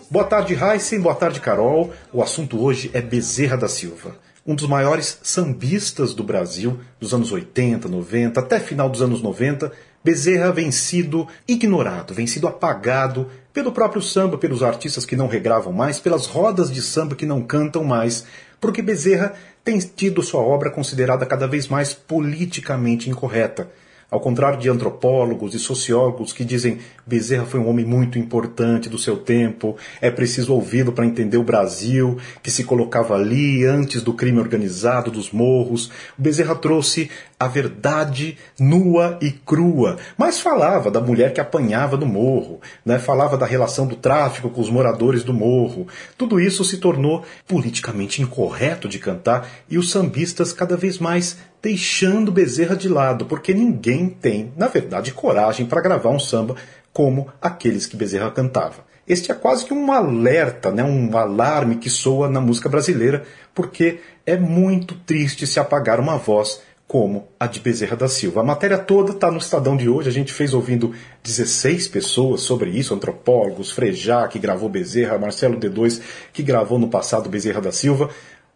Boa 0.09 0.25
tarde, 0.25 0.55
Heisen. 0.55 1.01
Boa 1.01 1.15
tarde, 1.15 1.41
Carol. 1.41 1.93
O 2.13 2.23
assunto 2.23 2.63
hoje 2.63 2.89
é 2.95 3.01
Bezerra 3.01 3.57
da 3.57 3.69
Silva. 3.69 4.15
Um 4.47 4.55
dos 4.55 4.67
maiores 4.67 5.19
sambistas 5.23 6.15
do 6.15 6.25
Brasil, 6.25 6.79
dos 6.99 7.13
anos 7.13 7.31
80, 7.31 7.89
90, 7.89 8.41
até 8.41 8.59
final 8.59 8.89
dos 8.89 9.03
anos 9.03 9.23
90, 9.23 9.71
Bezerra 10.03 10.51
vem 10.51 10.71
sido 10.71 11.29
ignorado, 11.47 12.15
vem 12.15 12.27
sido 12.27 12.49
apagado 12.49 13.29
pelo 13.53 13.71
próprio 13.71 14.01
samba, 14.01 14.39
pelos 14.39 14.63
artistas 14.63 15.05
que 15.05 15.15
não 15.15 15.27
regravam 15.27 15.73
mais, 15.73 16.01
pelas 16.01 16.27
rodas 16.27 16.71
de 16.71 16.81
samba 16.81 17.15
que 17.15 17.27
não 17.27 17.43
cantam 17.43 17.85
mais, 17.85 18.25
porque 18.59 18.81
Bezerra 18.81 19.35
tem 19.63 19.79
tido 19.79 20.23
sua 20.23 20.41
obra 20.41 20.71
considerada 20.71 21.27
cada 21.27 21.47
vez 21.47 21.69
mais 21.69 21.93
politicamente 21.93 23.11
incorreta. 23.11 23.69
Ao 24.11 24.19
contrário 24.19 24.59
de 24.59 24.69
antropólogos 24.69 25.55
e 25.55 25.59
sociólogos 25.59 26.33
que 26.33 26.45
dizem 26.45 26.79
Bezerra 27.07 27.47
foi 27.47 27.61
um 27.61 27.69
homem 27.69 27.85
muito 27.85 28.19
importante 28.19 28.89
do 28.89 28.99
seu 28.99 29.17
tempo, 29.17 29.77
é 30.01 30.11
preciso 30.11 30.53
ouvi-lo 30.53 30.93
para 30.93 31.07
entender 31.07 31.37
o 31.37 31.45
Brasil, 31.45 32.19
que 32.43 32.51
se 32.51 32.65
colocava 32.65 33.15
ali 33.15 33.65
antes 33.65 34.03
do 34.03 34.13
crime 34.13 34.41
organizado, 34.41 35.11
dos 35.11 35.31
morros. 35.31 35.91
Bezerra 36.19 36.57
trouxe 36.57 37.09
a 37.39 37.49
verdade 37.49 38.37
nua 38.59 39.17
e 39.23 39.31
crua, 39.31 39.97
mas 40.19 40.41
falava 40.41 40.91
da 40.91 41.01
mulher 41.01 41.33
que 41.33 41.41
apanhava 41.41 41.97
no 41.97 42.05
morro, 42.05 42.61
né? 42.85 42.99
falava 42.99 43.39
da 43.39 43.47
relação 43.47 43.87
do 43.87 43.97
tráfico 43.97 44.51
com 44.51 44.61
os 44.61 44.69
moradores 44.69 45.25
do 45.25 45.33
morro. 45.33 45.87
Tudo 46.19 46.39
isso 46.39 46.65
se 46.65 46.77
tornou 46.77 47.25
politicamente 47.49 48.21
incorreto 48.21 48.89
de 48.89 48.99
cantar 48.99 49.49
e 49.71 49.79
os 49.79 49.91
sambistas 49.91 50.53
cada 50.53 50.77
vez 50.77 50.99
mais 50.99 51.39
deixando 51.63 52.33
Bezerra 52.33 52.77
de 52.77 52.89
lado, 52.89 53.27
porque 53.27 53.53
ninguém 53.53 54.09
tem, 54.09 54.53
na 54.57 54.67
verdade, 54.67 55.13
coragem 55.13 55.67
para 55.67 55.81
gravar 55.81 56.11
um 56.11 56.19
samba 56.19 56.57
como 56.93 57.29
aqueles 57.41 57.87
que 57.87 57.97
Bezerra 57.97 58.31
cantava. 58.31 58.89
Este 59.07 59.33
é 59.33 59.35
quase 59.35 59.65
que 59.65 59.75
um 59.75 59.91
alerta, 59.91 60.71
né, 60.71 60.85
um 60.85 61.17
alarme 61.17 61.77
que 61.77 61.91
soa 61.91 62.29
na 62.29 62.41
música 62.41 62.69
brasileira, 62.69 63.25
porque 63.55 63.99
é 64.25 64.37
muito 64.37 64.95
triste 64.95 65.47
se 65.47 65.59
apagar 65.59 65.99
uma 65.99 66.17
voz 66.17 66.61
como 66.87 67.29
a 67.39 67.47
de 67.47 67.61
Bezerra 67.61 67.97
da 67.97 68.09
Silva. 68.09 68.41
A 68.41 68.45
matéria 68.45 68.77
toda 68.77 69.13
está 69.13 69.31
no 69.31 69.39
Estadão 69.39 69.77
de 69.77 69.89
hoje. 69.89 70.09
A 70.09 70.13
gente 70.13 70.33
fez 70.33 70.53
ouvindo 70.53 70.93
16 71.23 71.87
pessoas 71.87 72.41
sobre 72.41 72.71
isso, 72.71 72.93
antropólogos, 72.93 73.71
Frejá, 73.71 74.27
que 74.27 74.41
gravou 74.41 74.69
Bezerra, 74.69 75.17
Marcelo 75.17 75.57
D2, 75.57 76.01
que 76.33 76.43
gravou 76.43 76.81
no 76.81 76.89
passado 76.89 77.29
Bezerra 77.29 77.61
da 77.61 77.71
Silva. 77.71 78.11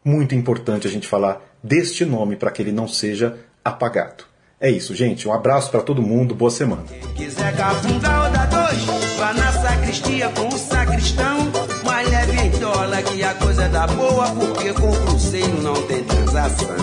Muito 0.05 0.35
importante 0.35 0.87
a 0.87 0.91
gente 0.91 1.09
falar 1.09 1.41
deste 1.63 2.05
nome 2.05 2.37
para 2.37 2.51
que 2.51 2.61
ele 2.61 2.73
não 2.73 2.87
seja 2.87 3.39
apagado. 3.65 4.25
É 4.61 4.71
isso, 4.71 4.95
gente. 4.95 5.27
Um 5.27 5.33
abraço 5.33 5.71
para 5.71 5.83
todo 5.83 6.03
mundo. 6.03 6.35
Boa 6.35 6.51
semana. 6.51 6.85
Quiser 7.17 7.57
capunga 7.57 8.25
ou 8.25 8.31
dar 8.31 8.47
dois, 8.47 8.85
vá 9.19 9.33
na 9.33 9.53
sacristia 9.53 10.29
com 10.31 10.49
o 10.49 10.59
sacristão. 10.59 11.39
Mas 11.85 12.11
leve 12.11 12.39
em 12.39 12.51
dólar 12.61 13.03
que 13.03 13.23
a 13.23 13.35
coisa 13.35 13.69
dá 13.69 13.87
boa, 13.87 14.31
porque 14.31 14.73
com 14.75 14.91
o 14.91 15.07
cruzeiro 15.07 15.63
não 15.63 15.75
tem 15.87 16.05
transação. 16.05 16.77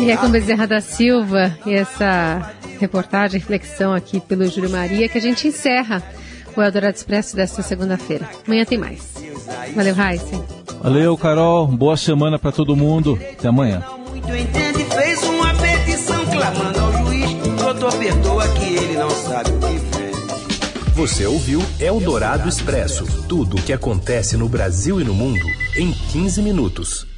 E 0.00 0.10
é 0.10 0.16
com 0.16 0.30
Bezerra 0.30 0.66
da 0.66 0.80
Silva 0.80 1.56
e 1.64 1.74
essa 1.74 2.54
reportagem, 2.78 3.40
reflexão 3.40 3.94
aqui 3.94 4.20
pelo 4.20 4.46
Júlio 4.46 4.70
Maria, 4.70 5.08
que 5.08 5.16
a 5.16 5.20
gente 5.20 5.48
encerra 5.48 6.02
o 6.56 6.62
Eldorado 6.62 6.96
Expresso 6.96 7.36
desta 7.36 7.62
segunda-feira. 7.62 8.28
Amanhã 8.46 8.64
tem 8.64 8.76
mais. 8.76 9.13
Valeu, 9.74 9.94
Heisen. 9.98 10.44
Valeu, 10.82 11.16
Carol. 11.16 11.66
Boa 11.66 11.96
semana 11.96 12.38
para 12.38 12.52
todo 12.52 12.76
mundo. 12.76 13.18
Até 13.32 13.48
amanhã. 13.48 13.82
Muito 14.10 14.28
entende, 14.28 14.84
fez 14.84 15.22
uma 15.24 15.54
petição 15.54 16.24
clamando 16.26 16.80
ao 16.80 16.92
juiz. 17.04 17.30
Doutor, 17.58 17.92
perdoa 17.96 18.48
que 18.48 18.64
ele 18.64 18.98
não 18.98 19.10
sabe 19.10 19.50
o 19.50 19.58
que 19.58 19.78
fez. 19.96 20.14
Você 20.94 21.26
ouviu 21.26 21.60
Eldorado 21.80 22.48
Expresso 22.48 23.04
tudo 23.26 23.56
o 23.56 23.62
que 23.62 23.72
acontece 23.72 24.36
no 24.36 24.48
Brasil 24.48 25.00
e 25.00 25.04
no 25.04 25.12
mundo 25.12 25.44
em 25.76 25.90
15 25.90 26.40
minutos. 26.40 27.13